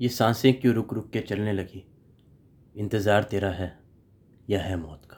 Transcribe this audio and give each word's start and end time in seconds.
ये 0.00 0.08
साँसें 0.08 0.60
क्यों 0.60 0.74
रुक 0.74 0.92
रुक 0.94 1.08
के 1.12 1.20
चलने 1.20 1.52
लगी? 1.52 1.82
इंतज़ार 2.74 3.22
तेरा 3.22 3.48
है 3.50 3.66
या 4.50 4.60
है 4.60 4.76
मौत 4.76 5.02
का? 5.04 5.16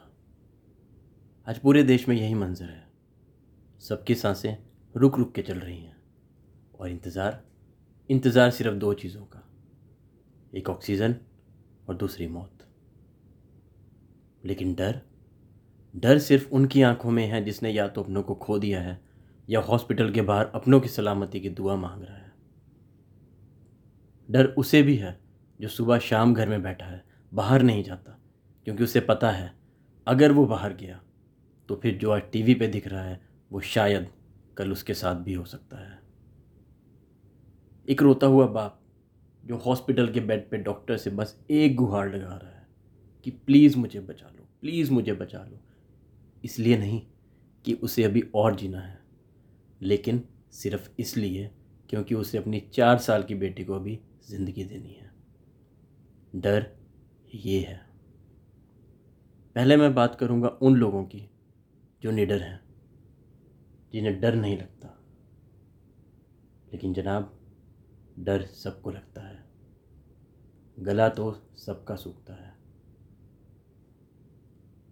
आज 1.46 1.58
पूरे 1.58 1.82
देश 1.82 2.08
में 2.08 2.14
यही 2.16 2.34
मंजर 2.34 2.64
है। 2.64 2.86
सबकी 3.82 4.14
साँसें 4.14 4.56
रुक 4.94 5.18
रुक 5.18 5.32
के 5.34 5.42
चल 5.42 5.58
रही 5.58 5.76
हैं 5.76 5.96
और 6.74 6.88
इंतज़ार 6.88 7.42
इंतज़ार 8.10 8.50
सिर्फ़ 8.50 8.74
दो 8.74 8.92
चीज़ों 8.94 9.22
का। 9.24 9.42
एक 10.52 10.70
ऑक्सीजन 10.70 11.14
और 11.88 11.96
दूसरी 11.96 12.26
मौत। 12.26 12.66
लेकिन 14.44 14.74
डर 14.74 15.00
डर 15.94 16.18
सिर्फ़ 16.18 16.48
उनकी 16.50 16.82
आँखों 16.82 17.10
में 17.10 17.26
है 17.26 17.44
जिसने 17.44 17.70
या 17.70 17.86
तो 17.88 18.02
अपनों 18.02 18.22
को 18.22 18.34
खो 18.34 18.58
दिया 18.58 18.80
है 18.80 19.00
या 19.48 19.60
हॉस्पिटल 19.60 20.12
के 20.12 20.22
बाहर 20.22 20.50
अपनों 20.54 20.80
की 20.80 20.88
सलामती 20.88 21.40
की 21.40 21.50
दुआ 21.50 21.76
मांग 21.76 22.02
रहा 22.02 22.16
है। 22.16 22.31
डर 24.28 24.46
उसे 24.48 24.82
भी 24.82 24.96
है 24.96 25.18
जो 25.60 25.68
सुबह 25.68 25.98
शाम 25.98 26.34
घर 26.34 26.48
में 26.48 26.62
बैठा 26.62 26.86
है, 26.86 27.04
बाहर 27.32 27.62
नहीं 27.62 27.82
जाता, 27.84 28.18
क्योंकि 28.66 28.84
उसे 28.84 29.00
पता 29.00 29.30
है, 29.30 29.52
अगर 30.06 30.32
वो 30.32 30.46
बाहर 30.46 30.74
गया 30.74 31.00
तो 31.68 31.76
फिर 31.76 31.96
जो 31.98 32.10
आज 32.10 32.22
टीवी 32.32 32.54
पे 32.54 32.66
दिख 32.66 32.86
रहा 32.88 33.02
है, 33.02 33.20
वो 33.50 33.60
शायद 33.60 34.08
कल 34.56 34.72
उसके 34.72 34.94
साथ 34.94 35.16
भी 35.16 35.34
हो 35.34 35.44
सकता 35.44 35.76
है। 35.78 36.00
एक 37.88 38.02
रोता 38.02 38.26
हुआ 38.26 38.46
बाप, 38.46 38.80
जो 39.44 39.56
हॉस्पिटल 39.56 40.08
के 40.08 40.20
बेड 40.20 40.48
पे 40.50 40.56
डॉक्टर 40.58 40.96
से 40.96 41.10
बस 41.10 41.38
एक 41.50 41.76
गुहार 41.76 42.14
लगा 42.14 42.34
रहा 42.34 42.50
है 42.50 42.66
कि 43.26 43.30
प्लीज़ 43.30 43.76
मुझे 43.78 44.00
बचा 44.00 44.26
लो, 44.26 44.46
प्लीज़ 44.60 44.92
मुझे 44.92 45.12
बचा 45.12 45.38
लो। 45.40 45.60
इसलिए 46.44 46.78
नहीं 46.78 47.00
कि 47.64 47.72
उसे 47.74 48.04
अभी 48.04 48.22
और 48.34 48.56
जीना 48.56 48.80
है, 48.80 48.98
लेकिन 49.80 50.22
सिर्फ़ 50.52 50.88
इसलिए 50.98 51.50
क्योंकि 51.90 52.14
उसे 52.14 52.38
अपनी 52.38 52.60
चार 52.74 52.98
साल 52.98 53.22
की 53.22 53.34
बेटी 53.34 53.64
को 53.64 53.74
अभी 53.74 53.98
ज़िंदगी 54.30 54.64
देनी 54.64 54.92
है। 54.92 55.10
डर 56.36 56.76
ये 57.34 57.60
है। 57.60 57.86
पहले 59.54 59.76
मैं 59.76 59.94
बात 59.94 60.14
करूँगा 60.14 60.48
उन 60.48 60.76
लोगों 60.76 61.04
की 61.04 61.30
जो 62.02 62.10
निडर 62.10 62.42
हैं, 62.42 62.60
जिन्हें 63.92 64.20
डर 64.20 64.34
नहीं 64.34 64.58
लगता। 64.58 64.88
लेकिन 66.72 66.94
जनाब, 66.94 67.38
डर 68.18 68.42
सबको 68.42 68.90
लगता 68.90 69.22
है। 69.28 69.44
गला 70.80 71.08
तो 71.08 71.32
सबका 71.56 71.96
सूखता 71.96 72.34
है। 72.34 72.52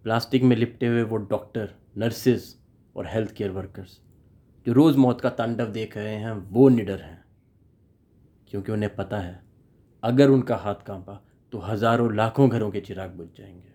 प्लास्टिक 0.03 0.43
में 0.43 0.55
लिपटे 0.55 0.87
हुए 0.87 1.03
वो 1.03 1.17
डॉक्टर, 1.17 1.75
नर्सिस 1.97 2.61
और 2.95 3.07
हेल्थ 3.07 3.31
केयर 3.31 3.51
वर्कर्स, 3.51 4.01
जो 4.65 4.73
रोज़ 4.73 4.97
मौत 4.97 5.21
का 5.21 5.29
तांडव 5.29 5.71
देख 5.71 5.97
रहे 5.97 6.15
हैं, 6.15 6.31
वो 6.31 6.69
निडर 6.69 7.01
हैं। 7.01 7.20
क्योंकि 8.51 8.71
उन्हें 8.71 8.95
पता 8.95 9.19
है, 9.19 9.43
अगर 10.03 10.29
उनका 10.29 10.55
हाथ 10.55 10.75
कांपा 10.75 11.25
तो 11.51 11.59
हज़ारों 11.59 12.15
लाखों 12.15 12.49
घरों 12.49 12.71
के 12.71 12.81
चिराग 12.81 13.11
बुझ 13.11 13.27
जाएँगे। 13.37 13.73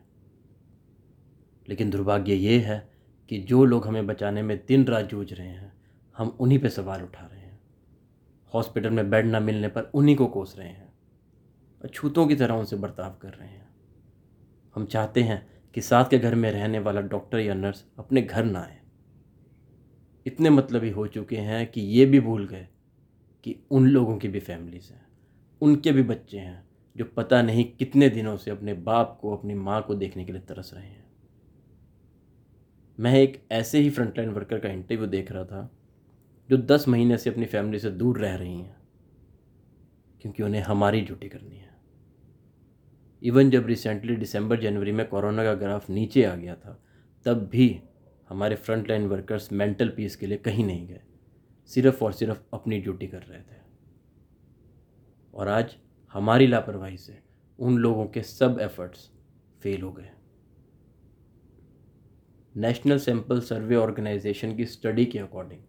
लेकिन 1.69 1.91
दुर्भाग्य 1.91 2.35
ये 2.35 2.59
है 2.59 2.93
कि 3.29 3.39
जो 3.39 3.65
लोग 3.65 3.87
हमें 3.87 4.07
बचाने 4.07 4.43
में 4.43 4.57
दिन 4.69 4.85
रात 4.85 5.05
जूझ 5.05 5.33
रहे 5.33 5.49
हैं, 5.49 5.73
हम 6.17 6.37
उन्हीं 6.41 6.59
पे 6.59 6.69
सवाल 6.69 7.03
उठा 7.03 7.27
रहे 7.27 7.41
हैं। 7.41 7.61
हॉस्पिटल 8.55 8.91
में 8.91 9.11
बेड 9.11 9.27
ना 9.27 9.41
मिलने 9.41 9.69
पर 9.69 9.83
उन्हीं 9.83 10.17
को 10.17 10.27
कोस 10.27 10.59
रहे 10.59 10.69
हैं 10.69 10.93
अछूतों 11.85 12.27
की 12.27 12.35
तरह 12.35 12.55
उनसे 12.55 12.77
बर्ताव 12.77 13.15
कर 13.23 13.29
रहे 13.29 13.49
हैं। 13.49 13.69
हम 14.75 14.87
चाहते 14.87 15.23
हैं 15.23 15.63
कि 15.75 15.81
साथ 15.81 16.05
के 16.05 16.19
घर 16.19 16.35
में 16.35 16.51
रहने 16.51 16.79
वाला 16.79 17.01
डॉक्टर 17.01 17.39
या 17.39 17.55
नर्स 17.55 17.85
अपने 17.99 18.23
घर 18.23 18.45
ना 18.45 18.61
आए। 18.61 18.81
इतने 20.27 20.51
मतलबी 20.51 20.91
हो 20.91 21.07
चुके 21.07 21.37
हैं 21.37 21.67
कि 21.67 21.81
ये 21.81 22.07
भी 22.07 22.21
भूल 22.21 22.47
गए 22.47 22.69
कि 23.47 23.61
उन 23.71 23.89
लोगों 23.89 24.19
की 24.19 24.29
भी 24.29 24.41
फैमिलीज़ 24.41 24.93
हैं, 24.93 25.07
उनके 25.61 25.93
भी 25.93 26.03
बच्चे 26.03 26.39
हैं, 26.39 26.69
जो 26.97 27.05
पता 27.05 27.43
नहीं 27.43 27.65
कितने 27.65 28.09
दिनों 28.09 28.37
से 28.37 28.51
अपने 28.51 28.75
बाप 28.75 29.19
को, 29.23 29.37
अपनी 29.37 29.55
माँ 29.55 29.83
को 29.83 29.95
देखने 29.95 30.25
के 30.25 30.33
लिए 30.33 30.41
तरस 30.41 30.71
रहे 30.75 30.87
हैं। 30.87 31.05
मैं 33.01 33.15
एक 33.15 33.43
ऐसे 33.53 33.79
ही 33.79 33.91
फ्रंटलाइन 33.91 34.31
वर्कर 34.31 34.59
का 34.59 34.69
इंटरव्यू 34.69 35.07
देख 35.07 35.33
रहा 35.33 35.45
था, 35.45 35.79
जो 36.51 36.57
दस 36.57 36.89
महीने 36.89 37.19
से 37.19 37.31
अपनी 37.31 37.47
फैमिली 37.47 37.79
से 37.79 37.91
दूर 37.91 38.19
रह 38.19 38.37
रही 38.37 38.59
हैं, 38.59 38.77
क्योंकि 40.21 40.43
उन्हें 40.43 40.63
हमारी 40.63 41.01
ड्यूटी 41.01 41.29
करनी 41.29 41.57
है। 41.57 41.77
इवन 43.23 43.51
जब 43.51 43.67
रिसेंटली 43.67 44.17
दिसंबर 44.17 44.61
जनवरी 44.61 44.93
में 44.93 45.09
कोरोना 45.09 45.45
का 45.45 45.55
ग्राफ 45.55 45.91
नीचे 45.91 46.25
आ 46.25 46.35
गया 46.35 46.55
था, 46.55 46.83
तब 47.25 47.49
भी 47.53 47.81
हमारे 48.29 48.57
फ्रंटलाइन 48.57 49.07
वर्कर्स 49.07 49.53
मेंटल 49.53 49.89
पीस 49.89 50.17
के 50.17 50.27
लिए 50.27 50.39
कहीं 50.39 50.65
नहीं 50.65 50.89
गए। 50.89 51.01
सिर्फ़ 51.71 52.05
और 52.05 52.13
सिर्फ़ 52.13 52.41
अपनी 52.55 52.79
ड्यूटी 52.81 53.07
कर 53.07 53.23
रहे 53.23 53.41
थे। 53.41 53.65
और 55.35 55.49
आज 55.49 55.77
हमारी 56.15 56.47
लापरवाही 56.47 56.97
से 56.97 57.19
उन 57.59 57.79
लोगों 57.79 58.07
के 58.07 58.23
सब 58.23 58.59
एफर्ट्स 58.63 59.11
फेल 59.63 59.83
हो 59.83 59.93
गए। 59.93 60.11
नेशनल 62.55 62.99
सैंपल 62.99 63.41
सर्वे 63.43 63.77
ऑर्गेनाइजेशन 63.77 64.55
की 64.57 64.67
स्टडी 64.67 65.05
के 65.05 65.19
अकॉर्डिंग 65.19 65.61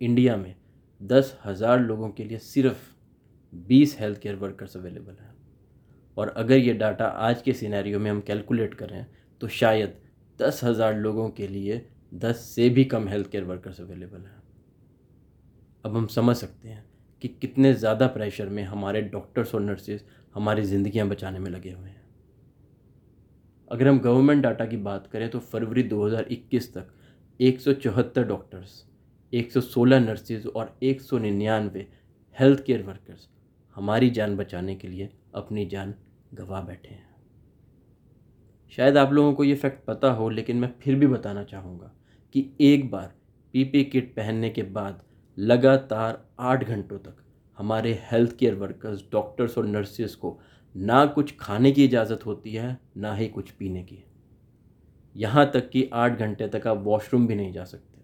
इंडिया 0.00 0.36
में 0.36 0.54
दस 1.00 1.36
हज़ार 1.44 1.80
लोगों 1.80 2.08
के 2.10 2.24
लिए 2.24 2.38
सिर्फ़ 2.38 2.88
बीस 3.52 3.96
हेल्थ 4.00 4.20
केयर 4.20 4.36
वर्कर्स 4.36 4.76
अवेलेबल 4.76 5.12
हैं। 5.12 5.34
और 6.16 6.28
अगर 6.28 6.56
ये 6.56 6.72
डाटा 6.74 7.06
आज 7.06 7.42
के 7.42 7.52
सिनेरियो 7.52 7.98
में 7.98 8.10
हम 8.10 8.20
कैलकुलेट 8.22 8.74
करें 8.74 9.04
तो 9.40 9.48
शायद 9.50 10.00
दस 10.38 10.60
हज़ार 10.64 10.96
लोगों 10.96 11.28
के 11.30 11.46
लिए 11.46 11.86
दस 12.16 12.44
से 12.46 12.68
भी 12.68 12.84
कम 12.86 13.08
हेल्थ 13.08 13.30
केयर 13.30 13.44
वर्कर्स 13.44 13.80
अवेलेबल 13.80 14.20
हैं। 14.20 14.39
अब 15.84 15.96
हम 15.96 16.06
समझ 16.06 16.36
सकते 16.36 16.68
हैं 16.68 16.84
कि 17.22 17.28
कितने 17.30 17.72
ज़्यादा 17.74 18.06
प्रेशर 18.06 18.48
में 18.48 18.62
हमारे 18.62 19.00
डॉक्टर्स 19.02 19.54
और 19.54 19.60
नर्सेज 19.60 20.04
हमारी 20.34 20.62
ज़िंदगियाँ 20.62 21.08
बचाने 21.08 21.38
में 21.38 21.50
लगे 21.50 21.70
हुए 21.70 21.88
हैं। 21.88 22.00
अगर 23.70 23.88
हम 23.88 23.98
गवर्नमेंट 23.98 24.42
डाटा 24.42 24.66
की 24.66 24.76
बात 24.78 25.06
करें 25.06 25.28
तो 25.30 25.38
फरवरी 25.38 25.82
2021 25.82 26.72
तक 26.74 26.92
एक 27.40 27.60
सौ 27.60 27.72
चौहत्तर 27.72 28.24
डॉक्टर्स 28.24 28.84
116 29.32 30.00
नर्सेज 30.00 30.46
और 30.46 30.76
एक 30.82 31.00
सौ 31.00 31.18
निन्यानवे 31.18 31.86
हेल्थ 32.36 32.64
केयर 32.64 32.82
वर्कर्स 32.82 33.28
हमारी 33.76 34.10
जान 34.10 34.36
बचाने 34.36 34.74
के 34.74 34.88
लिए 34.88 35.08
अपनी 35.34 35.66
जान 35.66 35.94
गवा 36.34 36.60
बैठे 36.60 36.94
हैं। 36.94 37.08
शायद 38.72 38.96
आप 38.96 39.12
लोगों 39.12 39.32
को 39.34 39.44
ये 39.44 39.54
फैक्ट 39.54 39.84
पता 39.86 40.10
हो, 40.10 40.28
लेकिन 40.30 40.56
मैं 40.56 40.72
फिर 40.82 40.94
भी 40.94 41.06
बताना 41.06 41.44
चाहूँगा 41.44 41.92
कि 42.34 42.50
एक 42.60 42.90
बार 42.90 43.14
पीपी 43.54 43.84
किट 43.84 44.14
पहनने 44.16 44.50
के 44.50 44.62
बाद 44.62 45.02
लगातार 45.40 46.24
आठ 46.40 46.64
घंटों 46.64 46.98
तक 46.98 47.16
हमारे 47.58 47.92
हेल्थ 48.02 48.36
केयर 48.36 48.54
वर्कर्स 48.54 49.04
डॉक्टर्स 49.12 49.56
और 49.58 49.66
नर्सेस 49.66 50.14
को 50.14 50.38
ना 50.74 51.04
कुछ 51.06 51.34
खाने 51.40 51.72
की 51.72 51.84
इजाज़त 51.84 52.26
होती 52.26 52.54
है, 52.54 52.78
ना 52.96 53.14
ही 53.14 53.28
कुछ 53.28 53.50
पीने 53.50 53.82
की। 53.82 54.04
यहाँ 55.16 55.50
तक 55.50 55.70
कि 55.70 55.88
आठ 55.92 56.18
घंटे 56.18 56.48
तक 56.48 56.66
आप 56.66 56.82
वॉशरूम 56.84 57.26
भी 57.26 57.34
नहीं 57.34 57.52
जा 57.52 57.64
सकते। 57.64 58.02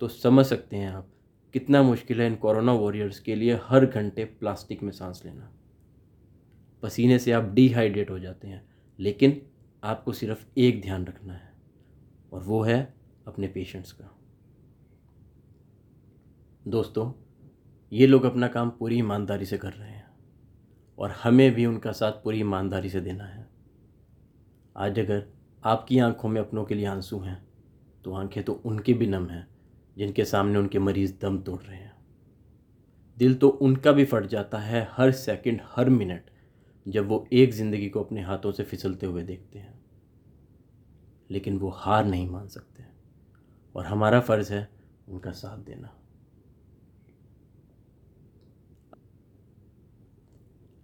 तो 0.00 0.08
समझ 0.08 0.44
सकते 0.46 0.76
हैं 0.76 0.90
आप 0.90 1.08
कितना 1.54 1.82
मुश्किल 1.82 2.20
है 2.20 2.26
इन 2.26 2.34
कोरोना 2.34 2.72
वॉरियर्स 2.72 3.20
के 3.20 3.34
लिए 3.34 3.58
हर 3.62 3.86
घंटे 3.86 4.24
प्लास्टिक 4.24 4.82
में 4.82 4.92
सांस 4.92 5.22
लेना। 5.24 5.50
पसीने 6.82 7.18
से 7.18 7.32
आप 7.32 7.44
डिहाइड्रेट 7.44 8.10
हो 8.10 8.18
जाते 8.18 8.48
हैं, 8.48 8.62
लेकिन 8.98 9.40
आपको 9.82 10.12
सिर्फ़ 10.12 10.44
एक 10.58 10.82
ध्यान 10.82 11.06
रखना 11.06 11.32
है, 11.32 11.52
और 12.32 12.42
वो 12.42 12.62
है 12.62 12.94
अपने 13.26 13.48
पेशेंट्स 13.48 13.92
का। 13.92 14.12
दोस्तों, 16.68 17.12
ये 17.92 18.06
लोग 18.06 18.24
अपना 18.24 18.48
काम 18.48 18.70
पूरी 18.70 18.98
ईमानदारी 18.98 19.46
से 19.46 19.58
कर 19.58 19.72
रहे 19.72 19.88
हैं 19.88 20.06
और 20.98 21.10
हमें 21.10 21.54
भी 21.54 21.66
उनका 21.66 21.92
साथ 21.92 22.12
पूरी 22.12 22.40
ईमानदारी 22.40 22.90
से 22.90 23.00
देना 23.00 23.24
है। 23.24 23.46
आज 24.76 24.98
अगर 24.98 25.26
आपकी 25.64 25.98
आँखों 25.98 26.28
में 26.28 26.40
अपनों 26.40 26.64
के 26.64 26.74
लिए 26.74 26.86
आँसू 26.86 27.18
हैं 27.18 27.48
तो 28.04 28.14
आँखें 28.14 28.44
तो 28.44 28.52
उनके 28.52 28.92
भी 28.92 29.06
नम 29.06 29.28
हैं, 29.28 29.48
जिनके 29.96 30.24
सामने 30.24 30.58
उनके 30.58 30.78
मरीज़ 30.78 31.14
दम 31.20 31.38
तोड़ 31.38 31.60
रहे 31.62 31.76
हैं। 31.76 31.96
दिल 33.18 33.34
तो 33.34 33.48
उनका 33.48 33.92
भी 33.92 34.04
फट 34.04 34.26
जाता 34.26 34.58
है 34.58 34.88
हर 34.90 35.12
सेकंड, 35.12 35.60
हर 35.64 35.90
मिनट, 35.90 36.22
जब 36.88 37.08
वो 37.08 37.28
एक 37.32 37.52
ज़िंदगी 37.52 37.88
को 37.88 38.02
अपने 38.02 38.22
हाथों 38.22 38.52
से 38.52 38.62
फिसलते 38.62 39.06
हुए 39.06 39.22
देखते 39.22 39.58
हैं। 39.58 39.80
लेकिन 41.30 41.58
वो 41.58 41.68
हार 41.68 42.04
नहीं 42.04 42.28
मान 42.30 42.48
सकते। 42.48 42.84
और 43.76 43.86
हमारा 43.86 44.20
फ़र्ज़ 44.20 44.52
है 44.54 44.68
उनका 45.08 45.30
साथ 45.30 45.58
देना। 45.58 45.98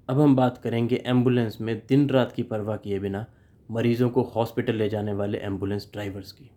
अब 0.09 0.21
हम 0.21 0.35
बात 0.37 0.59
करेंगे 0.59 0.97
एंबुलेंस 0.97 1.59
में 1.61 1.75
दिन 1.89 2.09
रात 2.09 2.33
की 2.33 2.43
परवाह 2.43 2.77
किए 2.77 2.99
बिना 2.99 3.25
मरीज़ों 3.71 4.09
को 4.11 4.23
हॉस्पिटल 4.23 4.75
ले 4.75 4.89
जाने 4.89 5.13
वाले 5.13 5.39
एंबुलेंस 5.39 5.89
ड्राइवर्स 5.93 6.33
की, 6.33 6.51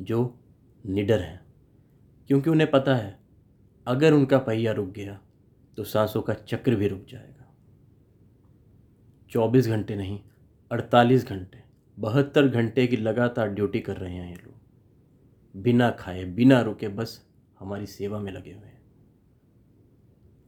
जो 0.00 0.38
निडर 0.84 1.20
हैं। 1.20 1.40
क्योंकि 2.28 2.50
उन्हें 2.50 2.70
पता 2.70 2.94
है, 2.96 3.18
अगर 3.86 4.12
उनका 4.12 4.38
पहिया 4.38 4.72
रुक 4.72 4.88
गया 4.88 5.20
तो 5.76 5.84
सांसों 5.84 6.22
का 6.22 6.34
चक्र 6.34 6.74
भी 6.74 6.88
रुक 6.88 7.04
जाएगा। 7.08 7.54
चौबीस 9.30 9.68
घंटे 9.68 9.96
नहीं, 9.96 10.20
अड़तालीस 10.70 11.26
घंटे, 11.26 11.62
बहत्तर 11.98 12.48
घंटे 12.48 12.86
की 12.86 12.96
लगातार 12.96 13.48
ड्यूटी 13.48 13.80
कर 13.80 13.96
रहे 13.96 14.14
हैं 14.14 14.28
ये 14.28 14.36
लोग। 14.36 15.62
बिना 15.62 15.90
खाए, 15.90 16.24
बिना 16.24 16.60
रुके 16.60 16.88
बस 16.88 17.26
हमारी 17.60 17.86
सेवा 17.86 18.18
में 18.18 18.32
लगे 18.32 18.52
हुए 18.52 18.66
हैं। 18.66 18.71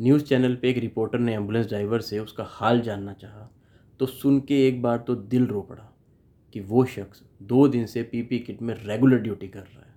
न्यूज़ 0.04 0.24
चैनल 0.24 0.54
पे 0.54 0.70
एक 0.70 0.78
रिपोर्टर 0.78 1.18
ने 1.18 1.34
एंबुलेंस 1.34 1.66
ड्राइवर 1.66 2.00
से 2.00 2.18
उसका 2.18 2.44
हाल 2.48 2.80
जानना 2.80 3.12
चाहा 3.12 3.48
तो 4.00 4.06
सुन 4.06 4.40
के 4.40 4.66
एक 4.68 4.82
बार 4.82 4.98
तो 4.98 5.14
दिल 5.14 5.46
रो 5.46 5.60
पड़ा 5.62 5.90
कि 6.54 6.60
वो 6.62 6.84
शख्स 6.86 7.22
दो 7.42 7.66
दिन 7.68 7.86
से 7.86 8.02
पीपी 8.02 8.38
किट 8.38 8.60
में 8.62 8.74
रेगुलर 8.76 9.18
ड्यूटी 9.18 9.48
कर 9.48 9.60
रहा 9.60 9.80
है। 9.80 9.94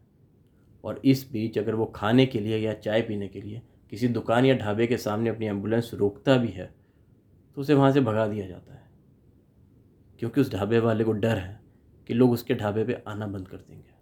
और 0.83 1.01
इस 1.05 1.27
बीच 1.31 1.57
अगर 1.57 1.75
वो 1.75 1.85
खाने 1.85 2.25
के 2.25 2.39
लिए 2.39 2.57
या 2.57 2.73
चाय 2.75 3.01
पीने 3.01 3.27
के 3.27 3.41
लिए 3.41 3.61
किसी 3.91 4.07
दुकान 4.07 4.45
या 4.45 4.55
ढाबे 4.55 4.87
के 4.87 4.97
सामने 4.97 5.29
अपनी 5.29 5.45
एंबुलेंस 5.45 5.91
रोकता 5.93 6.37
भी 6.37 6.47
है 6.47 6.73
तो 7.57 7.61
उसे 7.61 7.73
वहाँ 7.73 7.91
से 7.91 8.01
भगा 8.01 8.27
दिया 8.27 8.47
जाता 8.47 8.73
है। 8.73 8.85
क्योंकि 10.19 10.41
उस 10.41 10.51
ढाबे 10.51 10.79
वाले 10.79 11.03
को 11.03 11.11
डर 11.13 11.37
है 11.37 11.59
कि 12.09 12.13
लोग 12.13 12.31
उसके 12.31 12.55
ढाबे 12.55 12.83
पे 12.83 13.01
आना 13.07 13.27
बंद 13.27 13.47
कर 13.47 13.57
देंगे। 13.57 13.95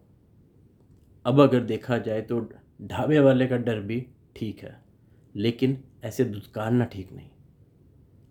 अब 1.26 1.42
अगर 1.42 1.64
देखा 1.66 1.98
जाए 2.00 2.22
तो 2.22 2.40
ढाबे 2.82 3.20
वाले 3.20 3.48
का 3.48 3.58
डर 3.58 3.80
भी 3.82 4.06
ठीक 4.36 4.60
है, 4.60 4.78
लेकिन 5.36 5.78
ऐसे 6.06 6.24
दुदकारना 6.26 6.86
ठीक 6.86 7.12
नहीं। 7.14 7.30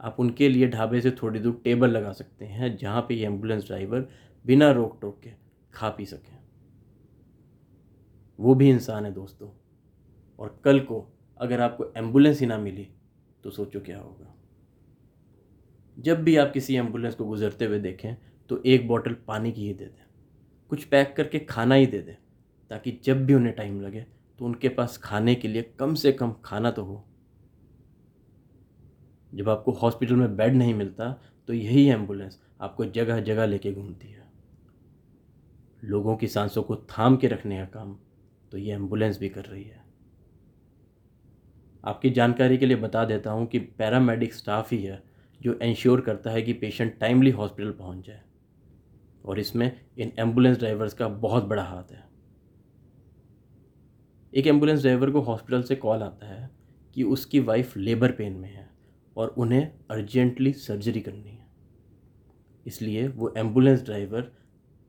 आप 0.00 0.16
उनके 0.20 0.48
लिए 0.48 0.68
ढाबे 0.68 1.00
से 1.00 1.10
थोड़ी 1.12 1.40
दूर 1.40 1.60
टेबल 1.64 1.90
लगा 1.90 2.12
सकते 2.12 2.44
हैं, 2.44 2.76
जहाँ 2.76 3.00
पे 3.02 3.14
ये 3.14 3.26
एंबुलेंस 3.26 3.66
ड्राइवर 3.66 4.08
बिना 4.44 4.70
रोक 4.72 4.98
टोक 5.00 5.20
के 5.20 5.30
खा 5.74 5.88
पी 5.88 6.06
सकें। 6.06 6.38
वो 8.38 8.54
भी 8.54 8.68
इंसान 8.70 9.04
है 9.04 9.12
दोस्तों, 9.12 9.48
और 10.38 10.60
कल 10.64 10.80
को 10.80 11.06
अगर 11.40 11.60
आपको 11.60 11.92
एंबुलेंस 11.96 12.40
ही 12.40 12.46
ना 12.46 12.58
मिली 12.58 12.88
तो 13.44 13.50
सोचो 13.50 13.80
क्या 13.80 13.98
होगा। 13.98 14.34
जब 15.96 16.22
भी 16.24 16.36
आप 16.36 16.50
किसी 16.52 16.76
एंबुलेंस 16.76 17.14
को 17.14 17.24
गुजरते 17.24 17.64
हुए 17.64 17.78
देखें 17.80 18.14
तो 18.50 18.60
एक 18.66 18.86
बॉटल 18.88 19.16
पानी 19.26 19.52
की 19.52 19.66
ही 19.66 19.74
दे 19.74 19.84
दें, 19.84 20.04
कुछ 20.70 20.84
पैक 20.84 21.14
करके 21.16 21.38
खाना 21.40 21.74
ही 21.74 21.86
दे 21.86 21.98
दें, 21.98 22.14
ताकि 22.70 22.98
जब 23.04 23.24
भी 23.26 23.34
उन्हें 23.34 23.54
टाइम 23.54 23.80
लगे 23.80 24.00
तो 24.38 24.44
उनके 24.44 24.68
पास 24.68 24.96
खाने 24.98 25.34
के 25.34 25.48
लिए 25.48 25.62
कम 25.78 25.94
से 25.94 26.12
कम 26.12 26.34
खाना 26.44 26.70
तो 26.70 26.84
हो। 26.84 27.04
जब 29.34 29.48
आपको 29.48 29.72
हॉस्पिटल 29.72 30.16
में 30.16 30.36
बेड 30.36 30.54
नहीं 30.54 30.75
मिलता 30.75 31.10
तो 31.48 31.52
यही 31.52 31.86
एंबुलेंस 31.86 32.40
आपको 32.60 32.84
जगह 32.86 33.20
जगह 33.20 33.46
लेके 33.46 33.72
घूमती 33.72 34.08
है। 34.08 34.22
लोगों 35.84 36.16
की 36.16 36.28
सांसों 36.28 36.62
को 36.62 36.76
थाम 36.76 37.16
के 37.16 37.28
रखने 37.28 37.58
का 37.58 37.64
काम 37.72 37.96
तो 38.52 38.58
ये 38.58 38.75
एंबुलेंस 38.75 39.19
भी 39.19 39.28
कर 39.28 39.44
रही 39.44 39.64
है। 39.64 39.82
आपकी 41.84 42.10
जानकारी 42.10 42.58
के 42.58 42.66
लिए 42.66 42.76
बता 42.76 43.04
देता 43.04 43.31
हूँ 43.31 43.46
कि 43.46 43.58
पैरामेडिक 43.58 44.34
स्टाफ 44.34 44.72
ही 44.72 44.82
है 44.82 45.02
जो 45.40 45.54
इंश्योर 45.54 46.00
करता 46.00 46.31
है 46.31 46.42
कि 46.42 46.52
पेशेंट 46.52 46.98
टाइमली 47.00 47.31
हॉस्पिटल 47.31 47.70
पहुँच 47.70 48.06
जाए। 48.06 48.22
और 49.25 49.38
इसमें 49.38 49.70
इन 49.98 50.12
एंबुलेंस 50.19 50.58
ड्राइवर्स 50.58 50.94
का 50.94 51.08
बहुत 51.08 51.44
बड़ा 51.44 51.62
हाथ 51.62 51.92
है। 51.92 52.02
एक 54.32 54.46
एंबुलेंस 54.46 54.81
ड्राइवर 54.81 55.10
को 55.10 55.20
हॉस्पिटल 55.20 55.62
से 55.62 55.76
कॉल 55.76 56.02
आता 56.02 56.26
है 56.26 56.50
कि 56.94 57.02
उसकी 57.02 57.40
वाइफ 57.40 57.76
लेबर 57.76 58.12
पेन 58.12 58.32
में 58.32 58.48
है। 58.48 58.69
और 59.16 59.28
उन्हें 59.28 59.72
अर्जेंटली 59.90 60.52
सर्जरी 60.52 61.00
करनी 61.00 61.31
है। 61.31 61.46
इसलिए 62.66 63.08
वो 63.08 63.34
एंबुलेंस 63.37 63.82
ड्राइवर 63.82 64.32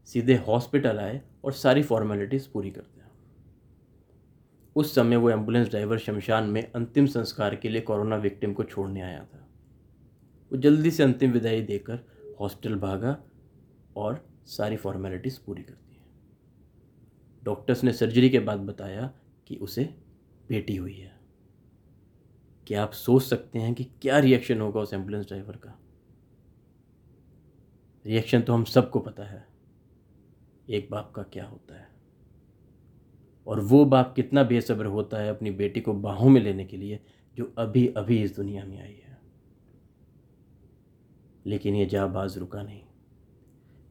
सीधे 0.05 0.35
हॉस्पिटल 0.37 0.99
आए 0.99 1.21
और 1.43 1.53
सारी 1.53 1.83
फॉर्मेलिटीज़ 1.83 2.47
पूरी 2.53 2.71
करते 2.71 3.01
हैं। 3.01 3.11
उस 4.75 4.95
समय 4.95 5.15
वो 5.15 5.29
एंबुलेंस 5.29 5.69
ड्राइवर 5.69 5.97
शमशान 5.97 6.43
में 6.43 6.71
अंतिम 6.71 7.05
संस्कार 7.05 7.55
के 7.55 7.69
लिए 7.69 7.81
कोरोना 7.81 8.15
विक्टिम 8.15 8.53
को 8.53 8.63
छोड़ने 8.63 9.01
आया 9.01 9.23
था। 9.23 9.47
वो 10.51 10.57
जल्दी 10.57 10.91
से 10.91 11.03
अंतिम 11.03 11.31
विदाई 11.31 11.61
देकर 11.61 11.99
हॉस्पिटल 12.39 12.75
भागा 12.75 13.17
और 13.95 14.27
सारी 14.45 14.75
फॉर्मेलिटीज़ 14.75 15.39
पूरी 15.45 15.63
कर 15.63 15.73
दी 15.73 15.81
डॉक्टर्स 17.43 17.83
ने 17.83 17.93
सर्जरी 17.93 18.29
के 18.29 18.39
बाद 18.39 18.59
बताया 18.59 19.11
कि 19.47 19.55
उसे 19.55 19.83
बेटी 20.49 20.75
हुई 20.75 20.93
है। 20.93 21.14
क्या 22.67 22.83
आप 22.83 22.91
सोच 22.91 23.23
सकते 23.23 23.59
हैं 23.59 23.73
कि 23.73 23.83
क्या 23.83 24.19
रिएक्शन 24.19 24.61
होगा 24.61 24.81
उस 24.81 24.93
एंबुलेंस 24.93 25.25
ड्राइवर 25.25 25.55
का? 25.55 25.79
रिएक्शन 28.05 28.41
तो 28.41 28.53
हम 28.53 28.63
सबको 28.63 28.99
पता 28.99 29.23
है। 29.23 29.47
एक 30.69 30.87
बाप 30.91 31.13
का 31.15 31.23
क्या 31.23 31.45
होता 31.45 31.79
है? 31.79 31.87
और 33.47 33.59
वो 33.59 33.85
बाप 33.85 34.13
कितना 34.15 34.43
बेसब्र 34.43 34.85
होता 34.85 35.17
है 35.17 35.29
अपनी 35.29 35.51
बेटी 35.51 35.81
को 35.81 35.93
बाहों 35.93 36.29
में 36.29 36.41
लेने 36.41 36.65
के 36.65 36.77
लिए, 36.77 36.99
जो 37.35 37.53
अभी 37.57 37.87
अभी 37.87 38.23
इस 38.23 38.35
दुनिया 38.35 38.65
में 38.65 38.81
आई 38.81 39.01
है। 39.03 39.17
लेकिन 41.45 41.75
ये 41.75 41.85
जाबाज 41.85 42.37
रुका 42.37 42.63
नहीं। 42.63 42.81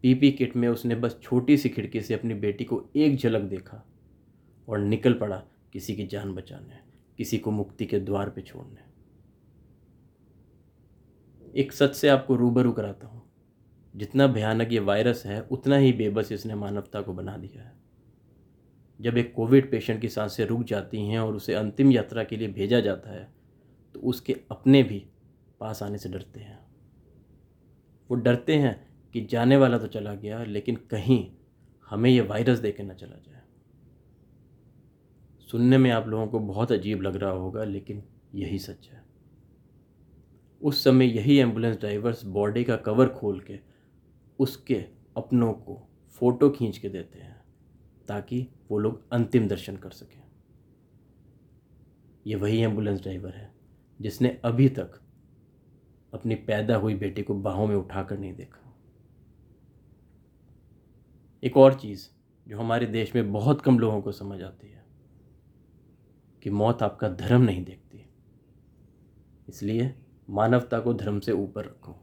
पीपी 0.02 0.32
किट 0.32 0.56
में 0.56 0.68
उसने 0.68 0.94
बस 0.94 1.18
छोटी 1.22 1.56
सी 1.56 1.68
खिड़की 1.68 2.00
से 2.00 2.14
अपनी 2.14 2.34
बेटी 2.34 2.64
को 2.64 2.90
एक 2.96 3.16
झलक 3.16 3.42
देखा 3.42 3.86
और 4.68 4.78
निकल 4.78 5.14
पड़ा 5.14 5.44
किसी 5.72 5.96
की 5.96 6.06
जान 6.06 6.34
बचाने। 6.34 6.83
किसी 7.18 7.38
को 7.38 7.50
मुक्ति 7.50 7.86
के 7.86 8.00
द्वार 8.00 8.30
पे 8.30 8.40
छोड़ने। 8.40 8.82
एक 11.54 11.72
सच 11.72 11.94
से 11.94 12.08
आपको 12.08 12.36
रूबरू 12.36 12.72
कराता 12.72 13.06
हूँ। 13.06 13.22
जितना 13.94 14.26
भयानक 14.26 14.72
ये 14.72 14.78
वायरस 14.78 15.22
है, 15.26 15.40
उतना 15.42 15.76
ही 15.76 15.92
बेबस 15.92 16.32
इसने 16.32 16.54
मानवता 16.54 17.00
को 17.00 17.14
बना 17.14 17.36
दिया 17.36 17.62
है। 17.62 17.72
जब 19.00 19.16
एक 19.18 19.32
कोविड 19.34 19.70
पेशेंट 19.70 20.00
की 20.00 20.08
साँसें 20.08 20.44
रुक 20.46 20.62
जाती 20.62 21.00
हैं 21.00 21.18
और 21.18 21.34
उसे 21.36 21.54
अंतिम 21.54 21.92
यात्रा 21.92 22.24
के 22.24 22.36
लिए 22.36 22.48
भेजा 22.48 22.80
जाता 22.80 23.10
है 23.10 23.28
तो 23.94 24.00
उसके 24.00 24.36
अपने 24.50 24.82
भी 24.82 24.98
पास 25.60 25.82
आने 25.82 25.98
से 25.98 26.08
डरते 26.08 26.40
हैं। 26.40 26.58
वो 28.10 28.16
डरते 28.16 28.56
हैं 28.56 28.74
कि 29.14 29.20
जाने 29.20 29.56
वाला 29.56 29.78
तो 29.78 29.86
चला 29.86 30.14
गया, 30.14 30.42
लेकिन 30.44 30.76
कहीं 30.90 31.26
हमें 31.86 32.10
ये 32.10 32.20
वायरस 32.20 32.58
दे 32.58 32.72
के 32.72 32.82
न 32.82 32.94
चला 32.94 33.16
जाए। 33.18 33.33
सुनने 35.54 35.78
में 35.78 35.90
आप 35.90 36.06
लोगों 36.08 36.26
को 36.26 36.38
बहुत 36.38 36.72
अजीब 36.72 37.02
लग 37.02 37.16
रहा 37.16 37.30
होगा, 37.30 37.64
लेकिन 37.64 38.02
यही 38.34 38.58
सच 38.58 38.88
है। 38.92 39.02
उस 40.62 40.82
समय 40.84 41.06
यही 41.06 41.36
एंबुलेंस 41.36 41.76
ड्राइवर्स 41.76 42.24
बॉडी 42.24 42.64
का 42.64 42.76
कवर 42.76 43.08
खोल 43.08 43.38
के 43.40 43.58
उसके 44.38 44.74
अपनों 45.16 45.52
को 45.52 45.78
फ़ोटो 46.20 46.50
खींच 46.50 46.78
के 46.78 46.88
देते 46.88 47.18
हैं, 47.18 47.44
ताकि 48.08 48.46
वो 48.70 48.78
लोग 48.78 49.02
अंतिम 49.12 49.48
दर्शन 49.48 49.76
कर 49.76 49.90
सकें। 49.90 50.22
ये 52.26 52.34
वही 52.34 52.58
एंबुलेंस 52.58 53.00
ड्राइवर 53.02 53.34
है, 53.34 53.50
जिसने 54.00 54.40
अभी 54.44 54.68
तक 54.68 55.00
अपनी 56.12 56.34
पैदा 56.34 56.76
हुई 56.76 56.94
बेटी 56.94 57.22
को 57.22 57.34
बाहों 57.34 57.66
में 57.66 57.76
उठाकर 57.76 58.18
नहीं 58.18 58.34
देखा। 58.34 58.76
एक 61.42 61.56
और 61.56 61.74
चीज़ 61.74 62.08
जो 62.46 62.58
हमारे 62.58 62.86
देश 62.86 63.14
में 63.14 63.32
बहुत 63.32 63.60
कम 63.60 63.78
लोगों 63.78 64.00
को 64.02 64.12
समझ 64.12 64.42
आती 64.42 64.66
है 64.66 64.83
कि 66.44 66.50
मौत 66.50 66.82
आपका 66.82 67.08
धर्म 67.08 67.42
नहीं 67.42 67.64
देखती। 67.64 68.06
इसलिए 69.48 69.94
मानवता 70.30 70.80
को 70.80 70.94
धर्म 70.94 71.20
से 71.20 71.32
ऊपर 71.32 71.64
रखो। 71.64 71.96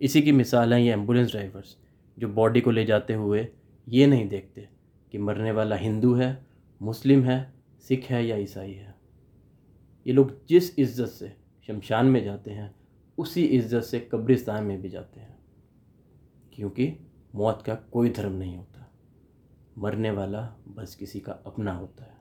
इसी 0.00 0.22
की 0.22 0.32
मिसाल 0.32 0.74
है 0.74 0.82
ये 0.82 0.92
एंबुलेंस 0.92 1.30
ड्राइवर्स 1.30 1.76
जो 2.18 2.28
बॉडी 2.28 2.60
को 2.60 2.70
ले 2.70 2.84
जाते 2.84 3.14
हुए 3.14 3.48
ये 3.88 4.06
नहीं 4.06 4.28
देखते 4.28 4.68
कि 5.12 5.18
मरने 5.18 5.52
वाला 5.52 5.76
हिंदू 5.76 6.14
है, 6.14 6.46
मुस्लिम 6.80 7.24
है, 7.24 7.54
सिख 7.78 8.04
है 8.04 8.26
या 8.26 8.36
ईसाई 8.36 8.72
है। 8.72 8.94
ये 10.06 10.12
लोग 10.12 10.46
जिस 10.46 10.78
इज़्ज़त 10.78 11.08
से 11.08 11.36
शमशान 11.68 12.06
में 12.06 12.24
जाते 12.24 12.50
हैं, 12.50 12.74
उसी 13.18 13.44
इज़्ज़त 13.44 13.82
से 13.82 14.00
कब्रिस्तान 14.00 14.64
में 14.64 14.82
भी 14.82 14.88
जाते 14.88 15.20
हैं। 15.20 15.38
क्योंकि 16.52 16.92
मौत 17.34 17.62
का 17.66 17.74
कोई 17.74 18.10
धर्म 18.10 18.32
नहीं 18.32 18.56
होता। 18.56 18.92
मरने 19.78 20.10
वाला 20.10 20.56
बस 20.68 20.94
किसी 20.94 21.20
का 21.20 21.32
अपना 21.32 21.72
होता 21.72 22.04
है। 22.04 22.17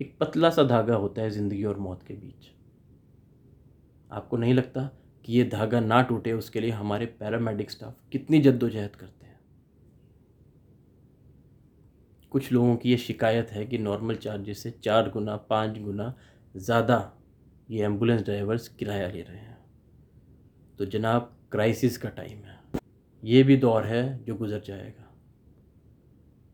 एक 0.00 0.16
पतला 0.20 0.50
सा 0.50 0.62
धागा 0.62 0.94
होता 0.94 1.22
है 1.22 1.30
ज़िंदगी 1.30 1.64
और 1.64 1.78
मौत 1.78 2.02
के 2.02 2.14
बीच। 2.14 2.50
आपको 4.10 4.36
नहीं 4.36 4.54
लगता 4.54 4.82
कि 5.24 5.32
ये 5.32 5.44
धागा 5.44 5.80
ना 5.80 6.00
टूटे 6.02 6.32
उसके 6.32 6.60
लिए 6.60 6.70
हमारे 6.70 7.06
पैरामेडिक 7.20 7.70
स्टाफ 7.70 7.96
कितनी 8.12 8.40
जद्दोजहद 8.40 8.94
करते 8.96 9.26
हैं? 9.26 9.38
कुछ 12.32 12.50
लोगों 12.52 12.76
की 12.76 12.90
ये 12.90 12.96
शिकायत 12.98 13.50
है 13.50 13.64
कि 13.66 13.78
नॉर्मल 13.78 14.14
चार्जेस 14.16 14.62
से 14.62 14.70
चार 14.84 15.10
गुना, 15.10 15.36
पाँच 15.36 15.78
गुना 15.78 16.14
ज़्यादा 16.54 17.12
ये 17.70 17.84
एंबुलेंस 17.84 18.22
ड्राइवर्स 18.22 18.68
किराया 18.68 19.08
ले 19.08 19.22
रहे 19.22 19.36
हैं। 19.36 19.56
तो 20.78 20.84
जनाब, 20.84 21.34
क्राइसिस 21.52 21.98
का 21.98 22.08
टाइम 22.08 22.38
है। 22.38 22.58
ये 23.22 23.42
भी 23.42 23.56
दौर 23.56 23.84
है 23.84 24.24
जो 24.24 24.34
गुजर 24.34 24.60
जाएगा। 24.60 25.04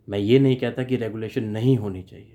मैं 0.08 0.18
ये 0.18 0.38
नहीं 0.38 0.56
कहता 0.56 0.82
कि 0.82 0.96
रेगुलेशन 0.96 1.44
नहीं 1.44 1.76
होनी 1.76 2.02
चाहिए। 2.02 2.33